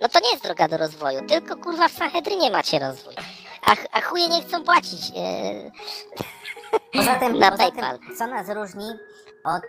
[0.00, 3.14] No to nie jest droga do rozwoju, tylko kurwa w Sanhedrynie macie rozwój.
[3.66, 5.00] A, a chuje nie chcą płacić.
[5.16, 5.70] E,
[6.92, 7.98] Poza tym, Na poza tym PayPal.
[8.18, 8.90] co nas różni
[9.44, 9.62] od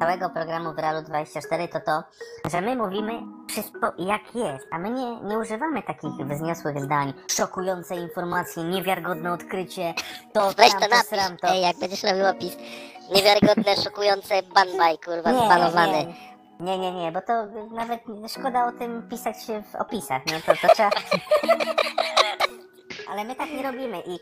[0.00, 2.02] całego programu Wyralu 24, to to,
[2.50, 3.12] że my mówimy
[3.48, 9.94] wszystko jak jest, a my nie, nie używamy takich wzniosłych zdań, szokujące informacje, niewiarygodne odkrycie,
[10.32, 11.48] to weź tam, to napisz, to...
[11.48, 12.56] ej, jak będziesz robił opis.
[13.14, 16.14] Niewiarygodne, szokujące, banbaj, kurwa, zbanowany.
[16.60, 17.32] Nie, nie, nie, nie, bo to
[17.70, 20.40] nawet szkoda o tym pisać się w opisach, nie?
[20.40, 20.90] To, to trzeba...
[23.10, 24.18] Ale my tak nie robimy i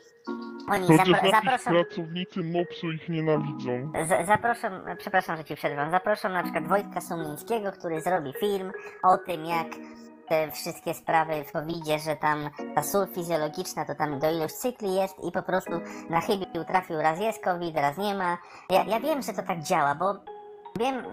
[0.70, 1.70] oni Chociaż zapro- jakiś zaproszą...
[1.70, 3.92] pracownicy mopsu ich nienawidzą.
[4.08, 5.90] Z- Zapraszam, przepraszam, że ci przerwam.
[5.90, 9.66] Zapraszam na przykład Wojtka Sumińskiego, który zrobi film o tym, jak
[10.28, 14.94] te wszystkie sprawy w covid że tam ta sól fizjologiczna to tam do ilość cykli
[14.94, 15.70] jest i po prostu
[16.10, 18.38] na chybił trafił, raz jest COVID, raz nie ma.
[18.70, 20.14] Ja, ja wiem, że to tak działa, bo
[20.78, 21.04] wiem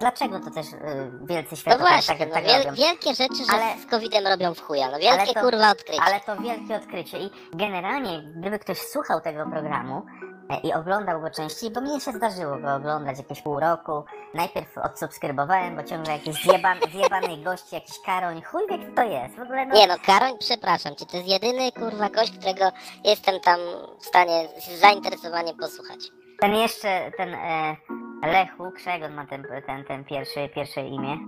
[0.00, 0.78] dlaczego to też y,
[1.22, 2.74] wielcy No światowi właśnie, tak, no, tak wiel, robią.
[2.76, 4.90] wielkie rzeczy, że Ale- z COVID-em robią w chuja.
[4.90, 6.02] No wielkie to- kurwa odkrycie.
[6.06, 10.02] Ale to wielkie odkrycie i generalnie gdyby ktoś słuchał tego programu
[10.50, 14.04] e, i oglądał go częściej, bo mnie się zdarzyło go oglądać jakieś pół roku.
[14.34, 19.36] Najpierw odsubskrybowałem, bo ciągle jakiś zjeban, zjebany gość, jakiś karoń, chuj wie kto to jest.
[19.36, 22.64] W ogóle no, Nie no, Karoń, przepraszam cię, to jest jedyny kurwa gość, którego
[23.04, 23.58] jestem tam
[24.00, 25.98] w stanie z zainteresowaniem posłuchać.
[26.40, 27.76] ten jeszcze, ten e,
[28.22, 31.18] Lech Łuksza, jak on ma ten, ten, ten pierwszy, pierwsze imię?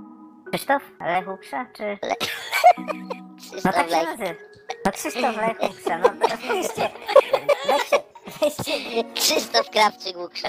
[0.53, 1.99] Krzysztof Lech Łuksza, czy...
[3.65, 4.31] No tak się nazywa.
[4.87, 6.91] No Krzysztof Lech Łuksza, no oczywiście.
[7.69, 7.97] Weźcie,
[8.41, 10.49] weźcie Krzysztof Krawczyk Łuksza.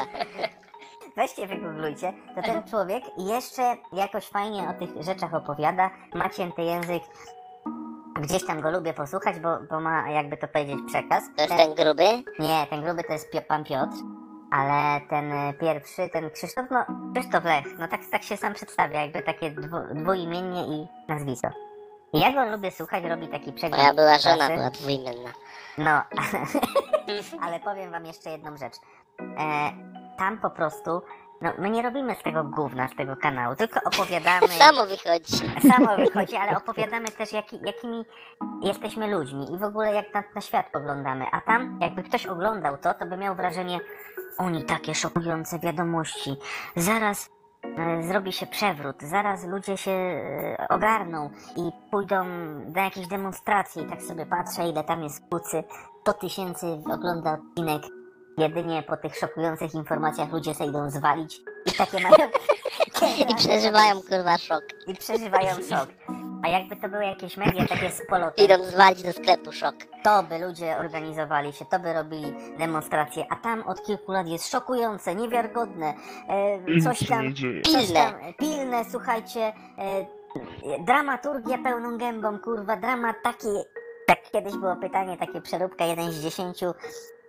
[1.17, 7.03] Weźcie, wygooglujcie, to ten człowiek jeszcze jakoś fajnie o tych rzeczach opowiada, ma cięty język,
[8.21, 11.23] gdzieś tam go lubię posłuchać, bo, bo ma, jakby to powiedzieć, przekaz.
[11.35, 12.03] To jest ten gruby?
[12.39, 13.95] Nie, ten gruby to jest Pio- pan Piotr,
[14.51, 16.85] ale ten e, pierwszy, ten Krzysztof, no
[17.15, 21.47] Krzysztof Lech, no tak, tak się sam przedstawia, jakby takie dwu, dwuimiennie i nazwisko.
[22.13, 24.53] I ja go lubię słuchać, robi taki przegląd Moja była żona, prasy.
[24.53, 25.29] była dwuimienna.
[25.77, 26.01] No,
[27.43, 28.73] ale powiem wam jeszcze jedną rzecz.
[29.19, 29.71] E,
[30.17, 31.01] tam po prostu,
[31.41, 34.47] no my nie robimy z tego gówna, z tego kanału, tylko opowiadamy...
[34.67, 35.37] Samo wychodzi.
[35.71, 38.05] Samo wychodzi, ale opowiadamy też, jaki, jakimi
[38.61, 41.25] jesteśmy ludźmi i w ogóle jak na, na świat poglądamy.
[41.31, 43.79] A tam, jakby ktoś oglądał to, to by miał wrażenie,
[44.37, 46.35] oni takie szokujące wiadomości.
[46.75, 47.29] Zaraz
[47.77, 52.25] e, zrobi się przewrót, zaraz ludzie się e, ogarną i pójdą
[52.75, 55.63] na jakieś demonstracje i tak sobie patrzę, ile tam jest kłócy.
[56.01, 58.00] 100 tysięcy ogląda odcinek.
[58.37, 62.15] Jedynie po tych szokujących informacjach ludzie sobie idą zwalić i takie mają...
[63.29, 64.63] I przeżywają kurwa szok.
[64.87, 65.89] i przeżywają szok.
[66.43, 69.75] A jakby to były jakieś media takie z polotem, Idą zwalić do sklepu szok.
[70.03, 74.51] to by ludzie organizowali się, to by robili demonstracje, a tam od kilku lat jest
[74.51, 75.93] szokujące, niewiarygodne,
[76.29, 77.93] e, coś tam, coś Pilne.
[77.93, 80.05] tam, e, pilne, słuchajcie, e,
[80.85, 83.47] dramaturgia pełną gębą, kurwa, dramat taki,
[84.07, 86.73] tak kiedyś było pytanie, takie przeróbka, jeden z dziesięciu,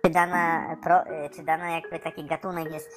[0.05, 2.89] czy dana, pro, e, czy dana jakby taki gatunek jest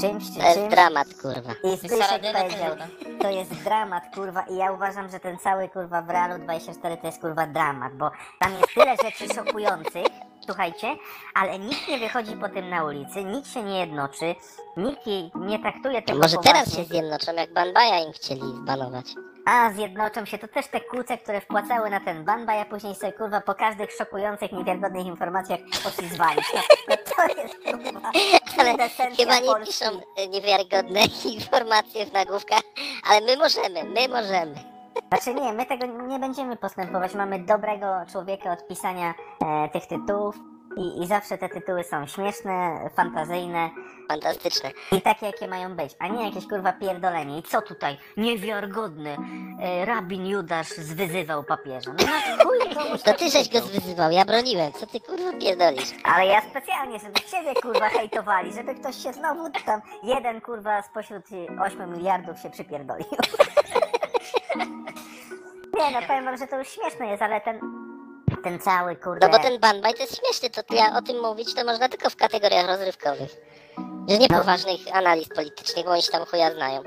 [0.00, 1.52] czymś, czy To jest czymś, dramat kurwa.
[1.64, 2.76] i Zbyszek Saradyna powiedział,
[3.20, 7.06] to jest dramat, kurwa, i ja uważam, że ten cały, kurwa, w Realu 24 to
[7.06, 10.06] jest, kurwa, dramat, bo tam jest tyle rzeczy szokujących,
[10.46, 10.96] słuchajcie,
[11.34, 14.34] ale nikt nie wychodzi po tym na ulicy, nikt się nie jednoczy,
[14.76, 16.84] nikt jej nie traktuje tego Może teraz poważnie.
[16.84, 19.06] się zjednoczą, jak Banbaja im chcieli zbanować.
[19.46, 23.12] A, zjednoczą się, to też te kłóce, które wpłacały na ten ban, ja później sobie,
[23.12, 26.44] kurwa, po każdych szokujących, niewiarygodnych informacjach poszli zwalić.
[26.54, 28.10] No, no to jest, kurwa,
[28.58, 28.72] Ale
[29.18, 29.66] chyba nie Polski.
[29.66, 31.00] piszą y, niewiarygodne
[31.36, 32.62] informacje w nagłówkach,
[33.10, 34.54] ale my możemy, my możemy.
[35.08, 37.14] Znaczy nie, my tego nie będziemy postępować.
[37.14, 39.14] Mamy dobrego człowieka od pisania
[39.46, 40.36] e, tych tytułów
[40.76, 43.70] i, i zawsze te tytuły są śmieszne, fantazyjne
[44.08, 44.70] Fantastyczne.
[44.92, 47.38] i takie, jakie mają być, a nie jakieś kurwa pierdolenie.
[47.38, 47.98] I co tutaj?
[48.16, 49.16] Niewiarygodne.
[49.62, 51.90] E, rabin Judasz zwyzywał papieża.
[51.98, 53.80] No na chuj komuś To tak ty żeś go wyzywał.
[53.80, 54.72] zwyzywał, ja broniłem.
[54.72, 55.90] Co ty kurwa pierdolisz?
[56.04, 61.24] Ale ja specjalnie, żeby ciebie kurwa hejtowali, żeby ktoś się znowu tam, jeden kurwa spośród
[61.60, 63.06] 8 miliardów się przypierdolił.
[65.78, 67.60] Nie no, powiem wam, że to już śmieszne jest, ale ten,
[68.44, 69.28] ten cały kurde...
[69.28, 72.10] No bo ten Banbaj to jest śmieszny, to ja o tym mówić to można tylko
[72.10, 73.36] w kategoriach rozrywkowych.
[74.08, 76.82] Że nie poważnych analiz politycznych, bo oni się tam chuja znają.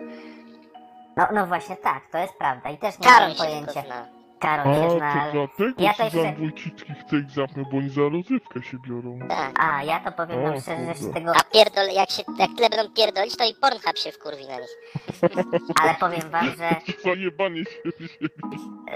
[1.17, 3.81] No, no właśnie tak, to jest prawda i też nie Karol mam się pojęcia.
[3.81, 4.07] zna.
[4.39, 5.31] Karol się A, zna, to ale...
[5.31, 9.19] dlatego Ja to ci jeszcze- Wójcicki chce ich zamknąć, bo oni za rozrywkę się biorą.
[9.29, 9.51] Tak.
[9.59, 11.31] A, ja to powiem wam szczerze, że tego...
[11.35, 14.77] A pierdol, jak się jak tyle będą pierdolić, to i Pornhub się wkurwi na nich.
[15.81, 16.75] Ale powiem wam, że...
[17.05, 17.81] Zajebanie się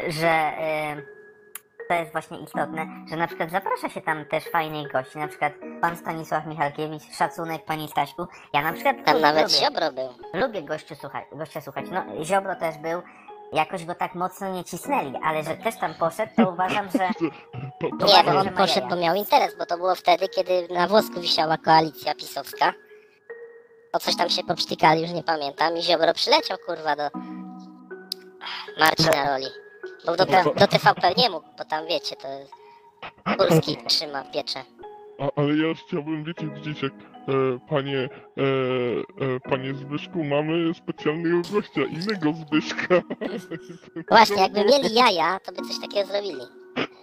[0.08, 0.52] że
[0.98, 1.17] y,
[1.88, 5.54] to jest właśnie istotne, że na przykład zaprasza się tam też fajnych gości, na przykład
[5.82, 8.28] pan Stanisław Michalkiewicz, szacunek pani Staśku.
[8.54, 10.10] Ja na przykład Tam nawet lubię, Ziobro był.
[10.34, 11.86] lubię gościu słuchać, gościa słuchać.
[11.92, 13.02] No Ziobro też był,
[13.54, 17.10] jakoś go tak mocno nie cisnęli, ale że też tam poszedł, to uważam, że
[18.08, 21.58] Nie, bo on poszedł, bo miał interes, bo to było wtedy, kiedy na włosku wisiała
[21.58, 22.74] koalicja pisowska.
[23.94, 25.78] O coś tam się poprztykali, już nie pamiętam.
[25.78, 27.04] I Ziobro przyleciał, kurwa, do
[28.80, 29.46] Marcina Roli.
[30.08, 32.52] Bo do, T- do TVP nie mógł, bo tam, wiecie, to jest...
[33.38, 34.64] Kurski trzyma pieczę.
[35.20, 38.06] A, ale ja chciałbym, wiecie, widzieć jak e, panie, e,
[39.36, 42.96] e, panie Zbyszku, mamy specjalnego gościa, innego Zbyszka.
[44.10, 46.42] Właśnie, jakby mieli jaja, to by coś takiego zrobili.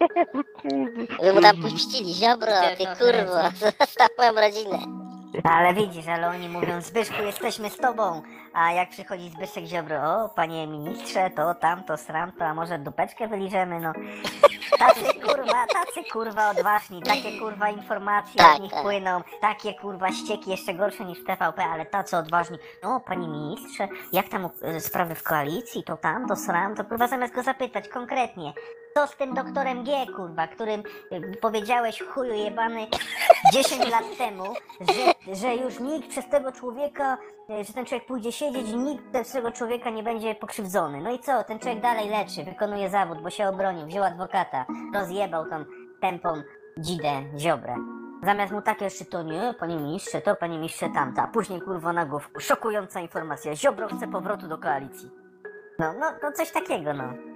[0.62, 1.16] Kurde.
[1.22, 3.36] By mu tam puścili, Ziobro, ty kurwo,
[3.80, 4.78] zostaw moją rodzinę.
[5.44, 8.22] Ale widzisz, ale oni mówią, Zbyszku, jesteśmy z tobą.
[8.52, 13.80] A jak przychodzi Zbyszek Ziobro, o, panie ministrze, to tamto, sramto, a może dupeczkę wyliżemy,
[13.80, 13.92] no.
[14.78, 18.82] Tacy kurwa, tacy kurwa odważni, takie kurwa informacje Tak, od nich tak.
[18.82, 22.58] płyną, takie kurwa ścieki jeszcze gorsze niż w TVP, ale tacy odważni.
[22.82, 27.08] No, panie ministrze, jak tam e, sprawy w koalicji, to tam, to sram, to kurwa
[27.08, 28.52] zamiast go zapytać konkretnie,
[28.98, 30.82] co z tym doktorem G, kurwa, którym
[31.12, 32.86] y, powiedziałeś chuju jebany
[33.52, 34.44] 10 lat temu,
[34.80, 37.18] że, że już nikt przez tego człowieka,
[37.60, 41.00] y, że ten człowiek pójdzie siedzieć i nikt przez tego człowieka nie będzie pokrzywdzony.
[41.00, 45.50] No i co, ten człowiek dalej leczy, wykonuje zawód, bo się obronił, wziął adwokata, rozjebał
[45.50, 45.64] tą
[46.00, 46.42] tępą
[46.78, 47.76] dzidę Ziobrę.
[48.22, 52.06] Zamiast mu takie jeszcze to nie, panie ministrze, to panie ministrze tamta, później kurwa na
[52.06, 55.10] główku, szokująca informacja, Ziobro chce powrotu do koalicji.
[55.78, 57.33] No, no, no coś takiego, no.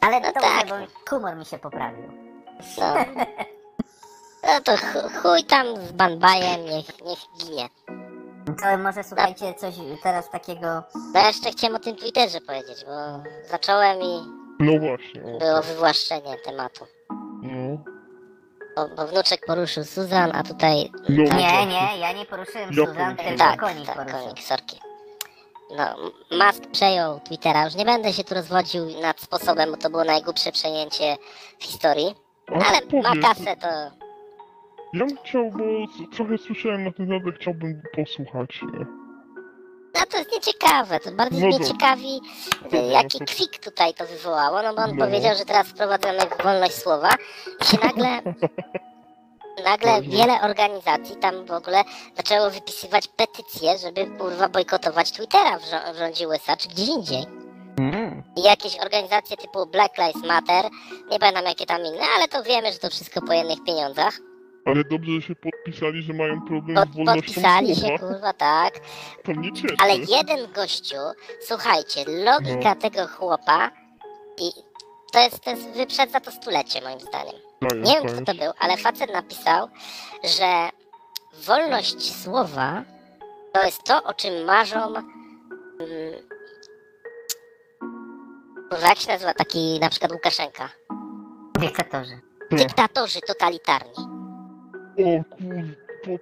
[0.00, 0.68] Ale No to tak.
[0.68, 0.74] bo
[1.10, 2.12] humor mi się poprawił.
[2.78, 2.94] No.
[4.46, 7.68] No to chu- chuj tam z Banbajem, niech, niech ginie.
[8.62, 10.82] To może słuchajcie coś teraz takiego...
[11.14, 14.22] No jeszcze chciałem o tym Twitterze powiedzieć, bo zacząłem i
[14.60, 15.20] No właśnie.
[15.38, 16.86] Było wywłaszczenie tematu.
[17.42, 17.78] no.
[18.76, 20.90] Bo, bo wnuczek poruszył Suzan, a tutaj...
[21.08, 21.66] No, Nie, właśnie.
[21.66, 24.18] nie, ja nie poruszyłem Ja Suzan, tylko Tak, konik tak, poruszył.
[24.20, 24.80] konik, sorki.
[25.76, 26.10] No,
[26.46, 30.52] Musk przejął Twittera, już nie będę się tu rozwodził nad sposobem, bo to było najgłupsze
[30.52, 31.16] przejęcie
[31.58, 32.14] w historii,
[32.48, 33.66] ale ma kasę, to
[34.92, 35.64] Ja bym chciał, bo
[36.16, 38.60] trochę słyszałem na ten temat, chciałbym posłuchać.
[39.94, 42.20] No to jest nieciekawe, to bardziej No mnie ciekawi,
[42.74, 45.04] y, jaki kwik tutaj to wywołało, no bo on No.
[45.06, 47.08] powiedział, że teraz wprowadzamy wolność słowa
[47.60, 48.08] i się nagle,
[49.64, 50.10] nagle Mhm.
[50.16, 51.82] wiele organizacji tam w ogóle
[52.16, 55.62] zaczęło wypisywać petycje, żeby kurwa bojkotować Twittera w,
[55.94, 57.26] w rządzie USA czy gdzieś indziej.
[57.78, 58.22] Mm.
[58.36, 60.64] I jakieś organizacje typu Black Lives Matter,
[61.10, 64.18] nie pamiętam jakie tam inne, ale to wiemy, że to wszystko po jednych pieniądzach.
[64.66, 67.98] Ale dobrze, że się podpisali, że mają problem Pod, z wolnością podpisali się, słowa.
[67.98, 68.74] kurwa, tak.
[69.24, 69.74] To mnie cieszy.
[69.82, 70.96] Ale jeden gościu,
[71.40, 72.80] słuchajcie, logika No.
[72.80, 73.70] tego chłopa
[74.38, 74.50] i
[75.12, 77.34] to jest, to jest wyprzedza to stulecie moim zdaniem.
[77.62, 78.26] Dajesz, Nie wiem kto dajesz.
[78.26, 79.68] to był, ale facet napisał,
[80.24, 80.68] że
[81.46, 82.82] wolność słowa
[83.52, 85.08] to jest to, o czym marzą mm,
[88.70, 90.68] kurwa, jak się nazywa taki na przykład Łukaszenka?
[91.58, 92.20] Dyktatorzy.
[92.50, 94.06] Dyktatorzy totalitarni.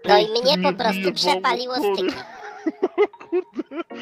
[0.04, 2.14] No i mnie po prostu przepaliło styki.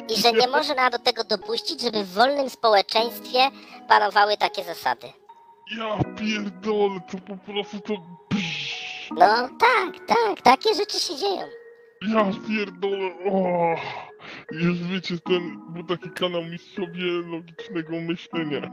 [0.14, 3.38] I że nie można do tego dopuścić, żeby w wolnym społeczeństwie
[3.88, 5.06] panowały takie zasady.
[5.70, 7.94] Ja pierdolę, to po prostu to...
[8.28, 11.42] Psz, No tak, tak, takie rzeczy się dzieją.
[12.08, 13.74] ja pierdolę, o.
[14.50, 18.60] Już wiecie, ten był taki kanał Mistrzowie Logicznego Myślenia.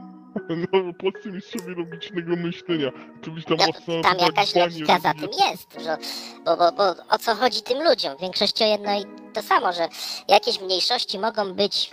[0.48, 2.90] No, polscy Mistrzowie Logicznego Myślenia.
[3.34, 5.96] Byś tam Ja, mocno tam jakaś logika za tym jest, że,
[6.44, 8.16] bo, bo, bo o co chodzi tym ludziom?
[8.16, 9.88] W większości o jedno i to samo, że
[10.28, 11.90] jakieś mniejszości mogą być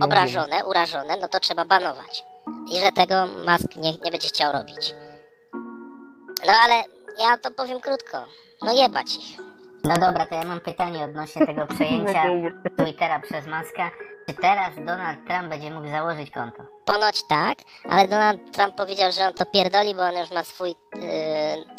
[0.00, 2.24] obrażone, urażone, no to trzeba banować.
[2.72, 4.94] I że tego Musk nie, nie będzie chciał robić.
[6.46, 6.74] No ale
[7.18, 8.24] ja to powiem krótko.
[8.62, 9.38] No jebać ich.
[9.84, 12.84] No dobra, to ja mam pytanie odnośnie tego przejęcia No.
[12.84, 13.90] Twittera przez Maska.
[14.28, 16.62] Czy teraz Donald Trump będzie mógł założyć konto?
[16.84, 17.58] Ponoć tak,
[17.90, 21.02] ale Donald Trump powiedział, że on to pierdoli, bo on już ma swój, yy,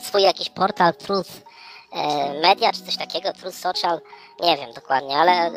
[0.04, 1.32] swój jakiś portal Truth
[2.42, 4.00] Media, czy coś takiego, Truth Social,
[4.42, 5.52] nie wiem dokładnie, ale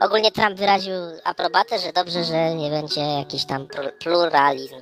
[0.00, 0.94] ogólnie Trump wyraził
[1.24, 4.74] aprobatę, że dobrze, że nie będzie jakiś tam pl- pluralizm.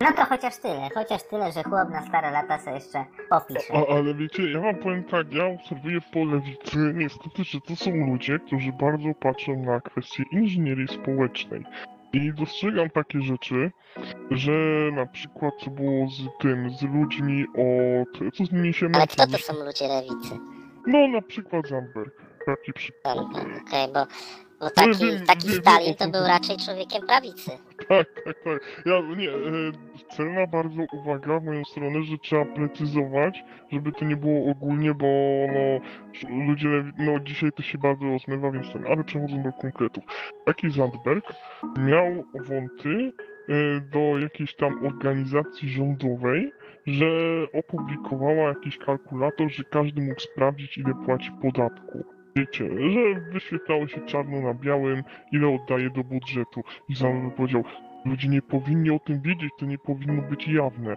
[0.00, 3.74] No to chociaż tyle, chociaż tyle, że chłop na stare lata sobie jeszcze popisze.
[3.74, 7.90] A, ale wiecie, ja wam powiem tak, ja obserwuję po lewicy niestety, że to są
[7.90, 11.64] ludzie, którzy bardzo patrzą na kwestie inżynierii społecznej.
[12.12, 13.70] I dostrzegam takie rzeczy,
[14.30, 14.52] że
[14.92, 18.34] na przykład co było z tym, z ludźmi od...
[18.36, 20.38] co z nimi się Ale kto to są ludzie lewicy?
[20.86, 22.14] No na przykład Zandberg,
[22.46, 23.18] taki przykład.
[23.18, 24.06] Okej, bo,
[24.60, 27.50] bo taki, taki Stalin to był raczej człowiekiem prawicy.
[27.88, 28.82] Tak, tak, tak.
[28.86, 29.34] Ja, nie, e,
[30.16, 35.06] celna bardzo uwaga w moją stronę, że trzeba precyzować, żeby to nie było ogólnie, bo
[35.52, 35.80] no,
[36.46, 40.04] ludzie, no dzisiaj to się bardzo rozmywa, więc ten, ale przechodząc do konkretów.
[40.44, 41.32] Taki Zandberg
[41.78, 43.12] miał wąty
[43.48, 46.52] e, do jakiejś tam organizacji rządowej,
[46.86, 47.06] że
[47.52, 52.17] opublikowała jakiś kalkulator, że każdy mógł sprawdzić, ile płaci podatku.
[52.38, 56.62] Wiecie, że wyświetlało się czarno na białym, ile oddaje do budżetu.
[56.88, 57.64] I Zandberg powiedział,
[58.04, 60.96] ludzie nie powinni o tym wiedzieć, to nie powinno być jawne.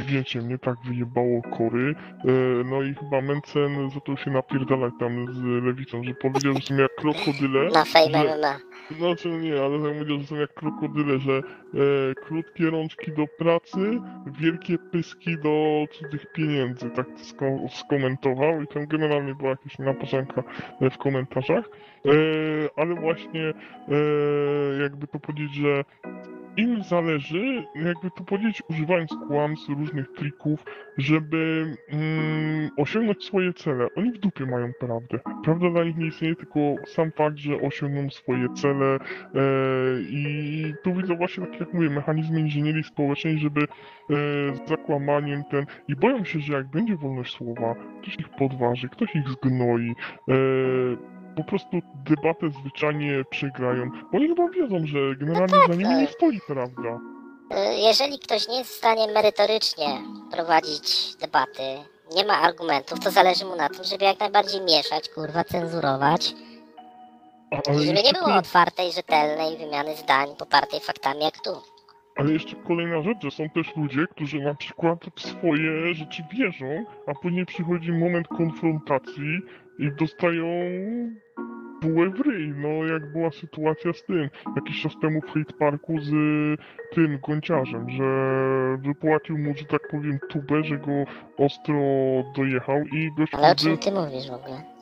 [0.00, 1.94] Wiecie, mnie tak wyjebało kory,
[2.24, 2.30] e,
[2.70, 6.94] no i chyba Mencen zaczął się napierdalać tam z lewicą, że powiedział, że są jak
[6.94, 7.68] krokodyle.
[7.70, 8.58] Na Fame że- MMA.
[8.98, 11.42] Znaczy nie, ale tak powiedział, że są jak krokodyle, że
[12.26, 14.00] krótkie rączki do pracy,
[14.40, 16.90] wielkie pyski do cudzych pieniędzy.
[16.90, 20.42] Tak to sko- skomentował i tam generalnie była jakaś naparzanka
[20.80, 21.64] e, w komentarzach.
[22.06, 22.10] E,
[22.76, 23.52] ale właśnie e,
[24.82, 25.84] jakby to powiedzieć, że
[26.56, 30.64] im zależy, jakby to powiedzieć, używając kłamstw, różnych trików,
[30.98, 33.88] żeby mm, osiągnąć swoje cele.
[33.96, 35.18] Oni w dupie mają prawdę.
[35.44, 38.98] Prawda dla nich nie istnieje, tylko sam fakt, że osiągną swoje cele e,
[40.08, 43.66] i tu widzę właśnie, tak jak mówię, mechanizmy inżynierii społecznej, żeby e,
[44.56, 45.66] z zakłamaniem ten...
[45.88, 49.94] I boją się, że jak będzie wolność słowa, ktoś ich podważy, ktoś ich zgnoi,
[50.28, 50.34] e,
[51.36, 53.90] po prostu debatę zwyczajnie przegrają.
[54.12, 57.00] Bo oni chyba wiedzą, że generalnie za nimi nie stoi prawda.
[57.52, 59.86] Y, Jeżeli ktoś nie jest w stanie merytorycznie
[60.32, 61.62] prowadzić debaty,
[62.16, 66.34] nie ma argumentów, to zależy mu na tym, żeby jak najbardziej mieszać, kurwa, cenzurować.
[67.52, 71.50] Żeby nie było otwartej, rzetelnej wymiany zdań popartej faktami jak tu.
[72.16, 76.84] Ale jeszcze kolejna rzecz, że są też ludzie, którzy na przykład w swoje rzeczy wierzą,
[77.06, 79.40] a później przychodzi moment konfrontacji
[79.78, 80.46] i dostają
[81.82, 82.54] bułę w ryj.
[82.56, 86.10] No jak była sytuacja z tym, jakiś czas temu w Hate Parku z
[86.94, 88.04] tym gonciarzem, że
[88.78, 90.92] wypłacił mu, że tak powiem, tubę, że go
[91.38, 91.74] ostro
[92.36, 94.75] dojechał i gość Ale o czym ty mówisz w ogóle?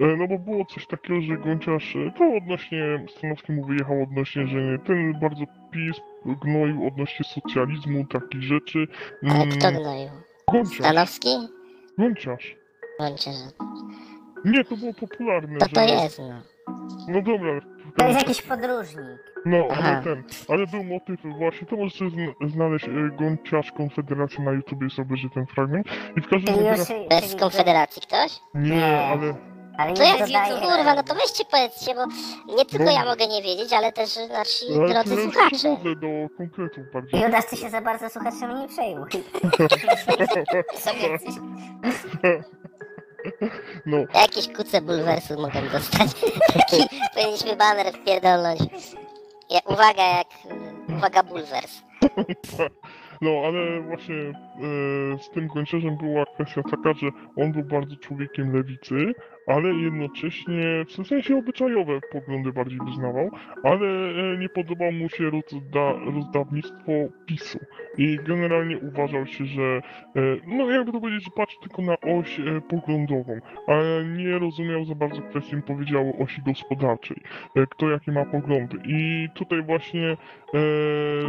[0.00, 4.46] E, No bo było coś takiego, że Gonciarz, e, to odnośnie, Stanowski mu wyjechał odnośnie,
[4.46, 5.96] że nie, ten bardzo PiS
[6.44, 8.86] gnoił odnośnie socjalizmu, takich rzeczy.
[9.30, 10.08] Ale Mm, kto gnoił?
[10.52, 11.28] Gonciarz, Stanowski?
[11.98, 12.56] Gonciarz.
[13.00, 13.30] Że...
[14.44, 15.72] Nie, to było popularne, To że...
[15.72, 16.42] to jest, no.
[17.08, 17.60] No dobra.
[17.96, 19.04] To jest jakiś podróżnik.
[19.46, 19.82] No, Aha.
[19.88, 24.90] ale ten, ale był motyw właśnie, to możecie zn- znaleźć e, Gonciarz Konfederacja na YouTubie
[24.90, 25.86] sobie, że ten fragment.
[26.16, 26.94] I w każdym razie...
[27.10, 28.40] Bez Konfederacji ktoś?
[28.54, 29.34] Nie, ale...
[29.80, 30.54] Ale To nie jak dodaje...
[30.60, 32.06] kurwa, no to weźcie powiedzcie, bo
[32.56, 32.90] nie tylko No.
[32.92, 35.56] ja mogę nie wiedzieć, ale też nasi ale drodzy to słuchacze.
[35.56, 36.06] przechodzę do
[36.36, 37.20] konkretów bardziej.
[37.22, 39.08] Judasz, ty się za bardzo słuchaczami nie przejmuj.
[40.84, 41.34] Sobie coś...
[43.86, 46.10] No, Jakieś kuce bulwersu mogą dostać.
[46.46, 46.82] Taki
[47.14, 48.60] powinniśmy baner wpierdolnąć.
[49.50, 50.26] Ja, uwaga, jak...
[50.98, 51.82] Uwaga, bulwers.
[53.20, 57.06] No, ale właśnie e, z tym gończarzem była kwestia taka, że
[57.36, 58.94] on był bardzo człowiekiem lewicy,
[59.50, 63.30] ale jednocześnie w sensie obyczajowe poglądy bardziej wyznawał,
[63.64, 66.92] ale e, nie podobało mu się rozda, rozdawnictwo
[67.26, 67.58] PiSu.
[67.98, 72.40] I generalnie uważał się, że e, no jakby to powiedzieć, że patrzy tylko na oś
[72.40, 73.74] e, poglądową, a
[74.16, 77.16] nie rozumiał za bardzo kwestii, bym powiedział, osi gospodarczej,
[77.70, 78.76] kto jakie ma poglądy.
[78.84, 80.16] I tutaj właśnie e,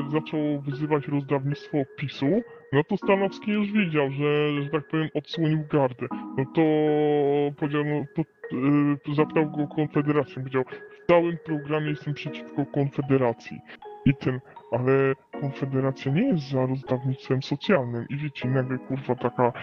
[0.08, 2.42] zaczął wyzywać rozdawnictwo PiSu,
[2.72, 6.08] no to Stanowski już wiedział, że, że tak powiem, odsłonił gardę.
[6.38, 6.62] No to
[7.58, 8.22] powiedział, no to
[9.12, 10.36] e, zapytał go o Konfederację.
[10.36, 10.64] Powiedział,
[11.04, 13.60] w całym programie jestem przeciwko Konfederacji.
[14.06, 14.40] I tym,
[14.72, 18.06] ale Konfederacja nie jest za rozdawnictwem socjalnym.
[18.10, 19.54] I wiecie, nagle kurwa taka,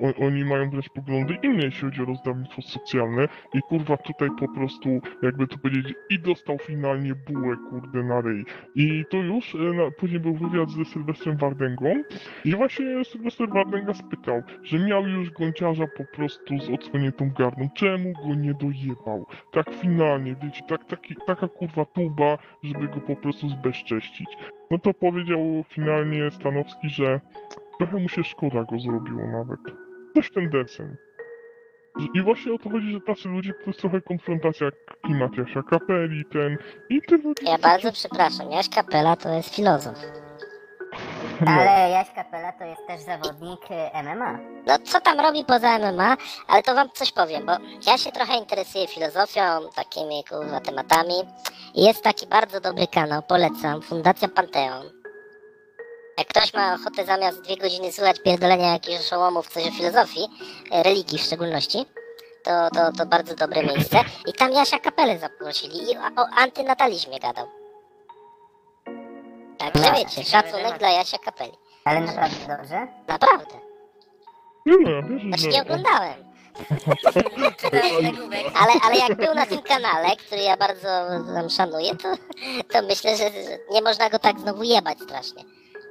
[0.00, 3.28] o, oni mają wręcz poglądy inne, jeśli chodzi o rozdawnictwo socjalne.
[3.54, 4.88] I kurwa tutaj po prostu,
[5.22, 8.44] jakby to powiedzieć, i dostał finalnie bułę, kurde, na ryj.
[8.74, 12.02] I to już, e, na, później był wywiad ze Sylwestrem Wardęgą
[12.44, 18.12] i właśnie Sylwester Wardęga spytał, że miał już gąciarza po prostu z odsłoniętą gardą, czemu
[18.12, 19.26] go nie dojebał?
[19.52, 24.28] Tak finalnie, wiecie, tak, taki, taka kurwa tuba, żeby go po prostu zbezcześcić.
[24.70, 27.20] No to powiedział finalnie Stanowski, że
[27.78, 29.60] trochę mu się szkoda go zrobiło nawet.
[30.14, 30.96] Coś ten desen.
[32.14, 35.62] I właśnie o to chodzi, że tacy ludzie to jest trochę konfrontacja jak klimat Jasia
[35.62, 36.56] Kapeli, ten
[36.90, 37.18] i ty.
[37.42, 40.23] Ja bardzo przepraszam, Jaś Kapela to jest filozof.
[41.40, 41.52] No.
[41.52, 44.38] Ale Jaś Kapela to jest też zawodnik e, MMA.
[44.66, 46.16] No co tam robi poza MMA,
[46.48, 47.52] ale to wam coś powiem, bo
[47.86, 49.42] ja się trochę interesuję filozofią,
[49.74, 51.14] takimi kurwa tematami.
[51.74, 54.90] I jest taki bardzo dobry kanał, polecam, Fundacja Panteon.
[56.18, 60.28] Jak ktoś ma ochotę zamiast dwie godziny słuchać pierdolenia jakichś oszołomów coś o filozofii,
[60.72, 61.86] e, religii w szczególności,
[62.44, 64.00] to, to, to bardzo dobre miejsce.
[64.26, 67.63] I tam Jasia Kapelę zaprosili i o, o antynatalizmie gadał.
[69.58, 69.96] Także No.
[69.98, 71.52] wiecie, szacunek dla Jasia Kapeli.
[71.84, 72.86] Ale naprawdę dobrze.
[73.08, 73.54] Naprawdę.
[75.28, 76.14] Znaczy nie oglądałem.
[78.60, 80.88] Ale, ale jak był na tym kanale, który ja bardzo
[81.34, 82.08] tam szanuję, to,
[82.72, 85.44] to myślę, że, że nie można go tak znowu jebać strasznie.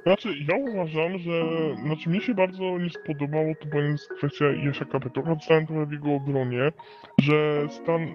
[0.06, 1.42] Znaczy, ja uważam, że...
[1.76, 3.82] Znaczy, mnie się bardzo nie spodobało, to była
[4.18, 6.72] kwestia Jasia Kapetowa, stałem trochę w jego obronie,
[7.20, 8.06] że stan...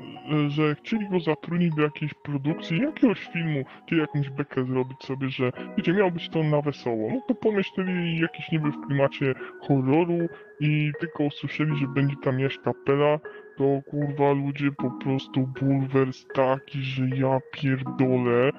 [0.47, 5.51] że chcieli go zatrudnić do jakiejś produkcji, jakiegoś filmu, czy jakąś bekę zrobić sobie, że
[5.77, 7.09] wiecie, miało być to na wesoło.
[7.11, 10.27] No to pomyśleli jakiś niby w klimacie horroru
[10.59, 13.19] i tylko usłyszeli, że będzie tam Jaś Kapela,
[13.57, 18.51] to kurwa ludzie po prostu bulwers taki, że ja pierdolę.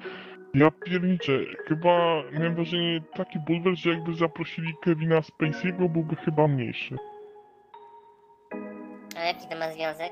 [0.53, 1.31] Ja pierniczę,
[1.67, 6.97] chyba miałem wrażenie taki bulwer, że jakby zaprosili Kevina Spacey'ego, byłby chyba mniejszy.
[9.17, 10.11] A jaki to ma związek?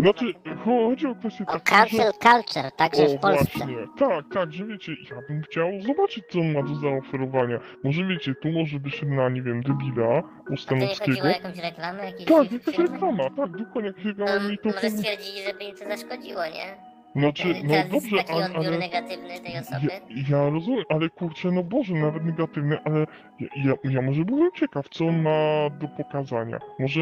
[0.00, 0.34] Znaczy,
[0.64, 3.16] chodzi o kwestię O taką, cancel culture, także że...
[3.18, 3.58] w Polsce.
[3.58, 7.58] właśnie, tak, tak, że wiecie, ja bym chciał zobaczyć, co on ma do zaoferowania.
[7.84, 11.22] Może wiecie, tu może wyszedł na, nie wiem, debila A to nie chodziło Ustanowskiego.
[11.22, 12.04] o jakąś reklamę?
[12.04, 14.68] Jakiś Tak, jakaś reklama, tak, dokładnie, jakaś reklama To mi to...
[14.68, 16.89] może stwierdzili, żeby im to zaszkodziło, nie?
[17.16, 18.44] Znaczy, no Teraz dobrze, taki ale...
[18.44, 18.78] odbiór ale...
[18.78, 19.86] negatywny tej osoby.
[20.10, 23.06] Ja, ja rozumiem, ale kurczę, no Boże, nawet negatywny, ale
[23.40, 26.58] ja, ja, ja może byłem ciekaw, co on ma do pokazania.
[26.78, 27.00] Może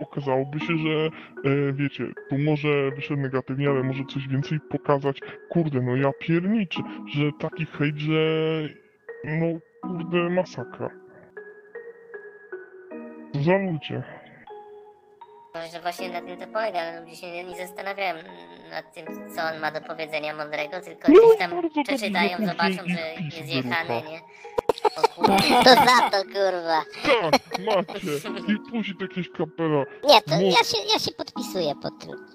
[0.00, 1.10] okazałoby się, że
[1.50, 5.20] e, wiecie, tu może wyszedł negatywnie, ale może coś więcej pokazać.
[5.48, 6.82] Kurde, no ja pierniczę,
[7.14, 8.20] że taki hejt, że
[9.24, 9.46] no
[9.82, 10.90] kurde, masakra.
[13.34, 14.02] Za ludzie.
[15.64, 18.14] Może właśnie na tym to polega, ale ludzie się nie, zastanawiają
[18.70, 22.82] nad tym, co on ma do powiedzenia mądrego, tylko No, gdzieś tam przeczytają, że zobaczą,
[22.86, 24.20] że jest jechany, nie?
[24.96, 25.02] O.
[25.64, 26.82] To za to, kurwa.
[27.06, 28.16] Tak, macie.
[28.52, 29.84] I później jakieś kapela.
[30.04, 32.26] Nie, to ja się, ja się podpisuję pod tym.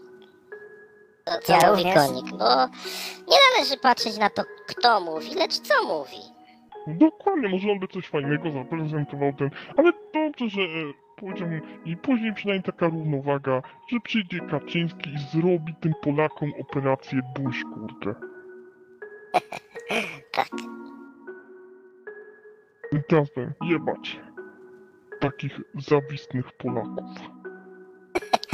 [1.25, 1.95] To, co Ja mówi również.
[2.07, 2.67] konik, bo
[3.27, 6.17] nie należy patrzeć na to, kto mówi, lecz co mówi.
[6.87, 10.65] Dokładnie, może on by coś fajnego zaprezentował ten, ale dobrze, że e,
[11.85, 13.61] i później przynajmniej taka równowaga,
[13.91, 18.15] że przyjdzie Kaczyński i zrobi tym Polakom operację Bush, kurde.
[20.31, 20.47] Tak.
[23.09, 24.19] Powiem, jebać.
[25.19, 27.05] Takich zawistnych Polaków.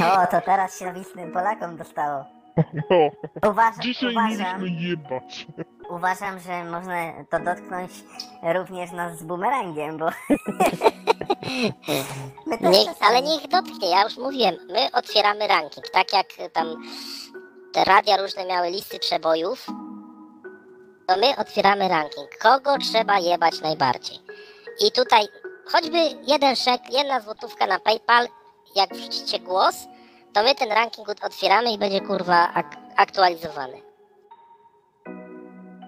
[0.00, 2.24] O, to teraz się wisnym Polakom dostało.
[2.90, 3.10] No,
[3.50, 5.46] Uważam, dzisiaj uważam, mieliśmy jebać.
[5.90, 6.94] uważam, że można
[7.30, 7.90] to dotknąć
[8.54, 10.08] również nas z bumerangiem, bo...
[12.60, 16.66] Niech, ale niech dotknie, ja już mówiłem, my otwieramy ranking, tak jak tam
[17.72, 19.66] te radia różne miały listy przebojów,
[21.06, 22.28] to my otwieramy ranking.
[22.42, 24.18] Kogo trzeba jebać najbardziej?
[24.86, 25.26] I tutaj
[25.72, 28.28] choćby jeden szek, jedna złotówka na PayPal,
[28.76, 29.74] jak wrzucicie głos,
[30.32, 33.82] to my ten ranking otwieramy i będzie kurwa ak- aktualizowany.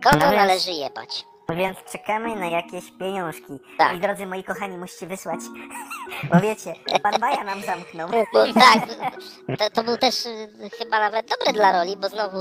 [0.04, 1.24] Kogo No należy jebać?
[1.56, 3.60] Więc czekamy na jakieś pieniążki.
[3.78, 3.96] Tak.
[3.96, 5.40] I drodzy moi kochani, musicie wysłać.
[6.32, 8.08] Bo wiecie, pan Baja nam zamknął.
[8.08, 8.88] Bo tak,
[9.58, 10.48] to, to był też y,
[10.78, 12.36] chyba nawet dobre dla roli, bo znowu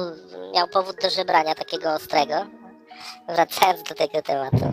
[0.56, 2.36] miał powód do żebrania takiego ostrego.
[3.28, 4.72] Wracając do tego tematu.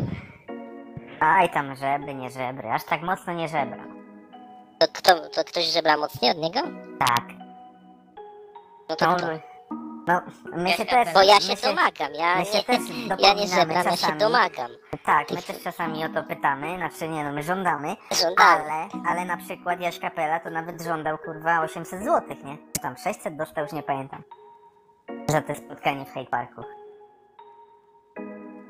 [1.20, 2.70] Aj tam żebry, nie żebry.
[2.70, 3.84] Aż tak mocno nie żebra.
[4.78, 6.61] To, kto, to ktoś żebra mocniej od niego?
[6.99, 7.24] Tak.
[8.89, 9.55] No to No, kto?
[10.07, 10.22] No
[10.57, 11.14] my się Ja też...
[11.14, 12.78] Bo ja my się domagam, ja my nie, się też
[13.18, 14.70] ja nie żebram, ja się domagam.
[15.04, 18.62] Tak, my też czasami o to pytamy, znaczy nie no, my żądamy, Żądamy.
[18.62, 22.57] ale, ale na przykład Jaś Kapela to nawet żądał kurwa 800 zł, nie?
[22.82, 24.22] Tam 600 dostał, już nie pamiętam.
[25.28, 26.62] Za to spotkanie w Hyde Parku.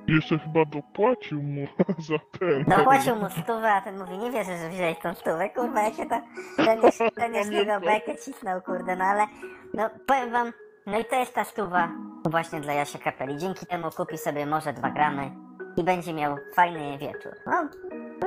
[0.08, 1.66] Jeszcze chyba dopłacił mu
[2.08, 2.64] za ten.
[2.64, 6.06] Dopłacił mu stówę, a ten mówi, nie wierzę, że wziąłeś tą stówę, kurwa, jak się
[6.06, 6.20] to,
[6.56, 9.26] ten już, ten już jego bekę cisnął, kurde, no ale,
[9.74, 10.52] no powiem wam,
[10.86, 11.88] no i to jest ta stuwa
[12.30, 13.36] właśnie dla Jasia Kapeli.
[13.38, 15.30] Dzięki temu kupi sobie może dwa gramy
[15.76, 17.32] i będzie miał fajny wieczór.
[17.46, 17.68] No,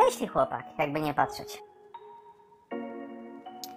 [0.06, 1.64] myśli chłopak, jakby nie patrzeć.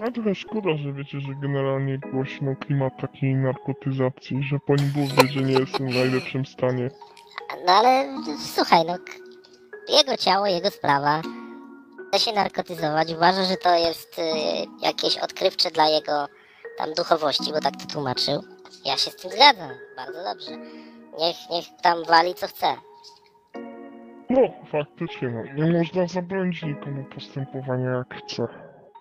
[0.00, 5.06] No trochę szkoda, że wiecie, że generalnie głośno klimat takiej narkotyzacji, że po nim było
[5.06, 6.90] widać, że nie jest w najlepszym stanie.
[7.66, 8.08] No ale
[8.54, 9.12] słuchaj, no k-
[9.88, 11.22] jego ciało, jego sprawa.
[12.08, 14.22] Chce się narkotyzować, uważa, że to jest y,
[14.82, 16.26] jakieś odkrywcze dla jego
[16.78, 18.42] tam duchowości, bo tak to tłumaczył.
[18.84, 20.50] Ja się z tym zgadzam, bardzo dobrze.
[21.18, 22.66] Niech, niech tam wali co chce.
[24.30, 24.40] No,
[24.72, 28.46] faktycznie, no, nie można zabronić nikomu postępowania jak chce.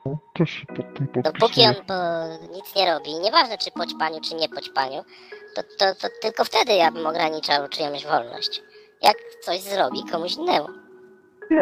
[0.05, 1.67] No, też się pod tym Dopóki podpisuję.
[1.69, 1.93] on po,
[2.53, 5.03] nic nie robi, nieważne czy po ćpaniu, czy nie po ćpaniu,
[5.55, 8.63] to, to, to tylko wtedy ja bym ograniczał czyjąś wolność.
[9.01, 10.67] Jak coś zrobi komuś innemu.
[11.51, 11.61] No,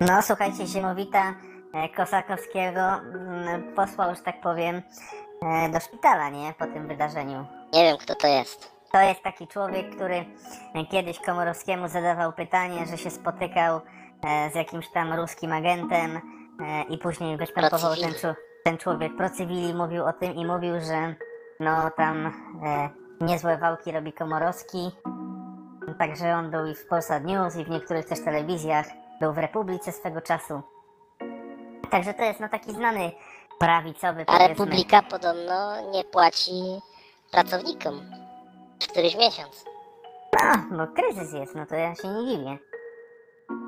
[0.00, 1.34] No, słuchajcie, Ziemowita
[1.74, 4.82] e, Kosakowskiego mm, posłał, że tak powiem,
[5.72, 6.54] do szpitala, nie?
[6.58, 7.46] Po tym wydarzeniu.
[7.72, 8.72] Nie wiem kto to jest.
[8.92, 10.24] To jest taki człowiek, który
[10.74, 13.80] e, kiedyś Komorowskiemu zadawał pytanie, że się spotykał
[14.24, 18.14] e, z jakimś tam ruskim agentem e, i później występował ten, Procywili.
[18.20, 18.34] czu-
[18.64, 21.14] ten człowiek procywili, mówił o tym i mówił, że
[21.60, 22.26] no tam
[22.64, 22.88] e,
[23.20, 24.90] niezłe wałki robi Komorowski.
[25.98, 28.86] Także on był i w Polsat News i w niektórych też telewizjach.
[29.20, 30.62] Był w Republice swego czasu.
[31.90, 33.12] Także to jest no taki znany
[33.58, 34.48] prawicowy A powiedzmy.
[34.48, 36.52] Republika podobno nie płaci
[37.30, 38.00] pracownikom
[38.90, 39.64] któryś miesiąc.
[40.32, 42.58] No, no kryzys jest, no to ja się nie dziwię.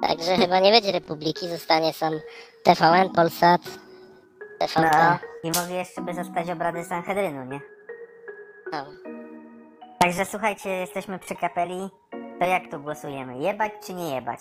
[0.02, 2.12] Także chyba nie będzie Republiki, zostanie sam
[2.62, 3.60] TVN, Polsat,
[4.59, 4.90] TVP.
[4.93, 7.60] No i może jeszcze by zostać obrady Sanhedrynu, nie?
[8.73, 8.86] No.
[9.98, 11.90] Także słuchajcie, jesteśmy przy kapeli.
[12.40, 13.39] To jak tu głosujemy?
[13.39, 14.40] Jebać czy nie jebać?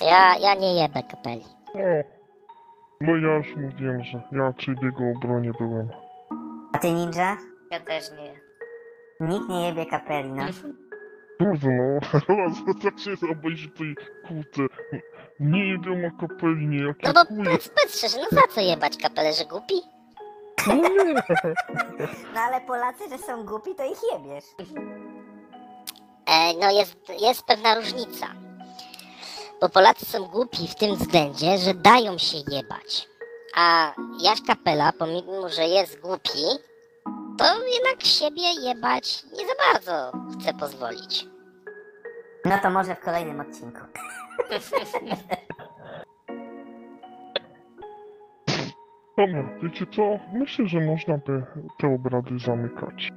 [0.00, 1.44] Ja, ja nie jebę kapeli.
[3.00, 5.88] No ja już mówiłem, że ja w jego obronie byłem.
[6.72, 7.36] A ty ninja?
[7.70, 8.40] Ja też nie.
[9.28, 10.44] Nikt nie jebie kapeli, no.
[11.38, 12.52] Kurde no, teraz
[12.82, 13.94] tak się obejrzy i
[14.28, 14.74] kurde,
[15.40, 17.58] nie jebią ma kapeli, nie jakie No bo chuje.
[17.88, 19.74] szczerze, no za co jebać kapelę, że głupi?
[22.34, 24.44] No ale Polacy, że są głupi, to ich jebiesz.
[26.26, 28.26] E, no jest, jest pewna różnica.
[29.60, 33.08] Bo Polacy są głupi w tym względzie, że dają się jebać.
[33.56, 33.92] A
[34.22, 36.38] Jaś Kapela, pomimo że jest głupi,
[37.38, 41.26] to jednak siebie jebać nie za bardzo chce pozwolić.
[42.44, 43.80] No to może w kolejnym odcinku.
[49.18, 50.02] Dobra, wiecie co?
[50.32, 51.42] Myślę, że można by
[51.78, 53.12] te obrady zamykać.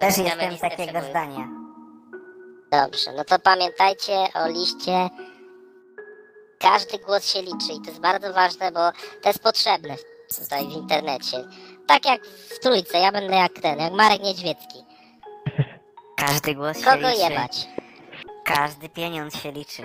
[0.00, 1.48] Też jestem takiego zdania.
[2.72, 5.08] Dobrze, no to pamiętajcie o liście.
[6.62, 8.80] Każdy głos się liczy i to jest bardzo ważne, bo
[9.22, 9.96] to jest potrzebne
[10.40, 11.44] tutaj w internecie.
[11.86, 14.84] Tak jak w trójce, ja będę jak ten, jak Marek Niedźwiecki.
[16.16, 17.20] Każdy głos się Kogo liczy.
[17.22, 17.68] jebać?
[18.44, 19.82] Każdy pieniądz się liczy.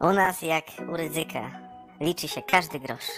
[0.00, 1.50] U nas jak u ryzyka.
[2.00, 3.08] Liczy się każdy grosz.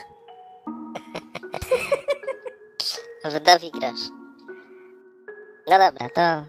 [3.25, 4.01] Wdowi grosz.
[5.67, 6.45] No dobra, to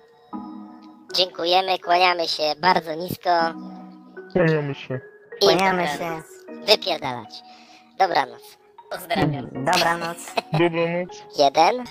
[1.15, 3.29] dziękujemy, kłaniamy się bardzo nisko
[4.33, 4.99] Kłaniamy się.
[5.41, 6.21] Kłaniamy się.
[6.65, 7.41] wypierdalać.
[7.99, 8.57] Dobranoc.
[8.91, 9.47] Pozdrawiam.
[9.51, 10.33] Dobranoc.
[10.53, 11.07] Dobranoc.
[11.39, 11.83] Jeden,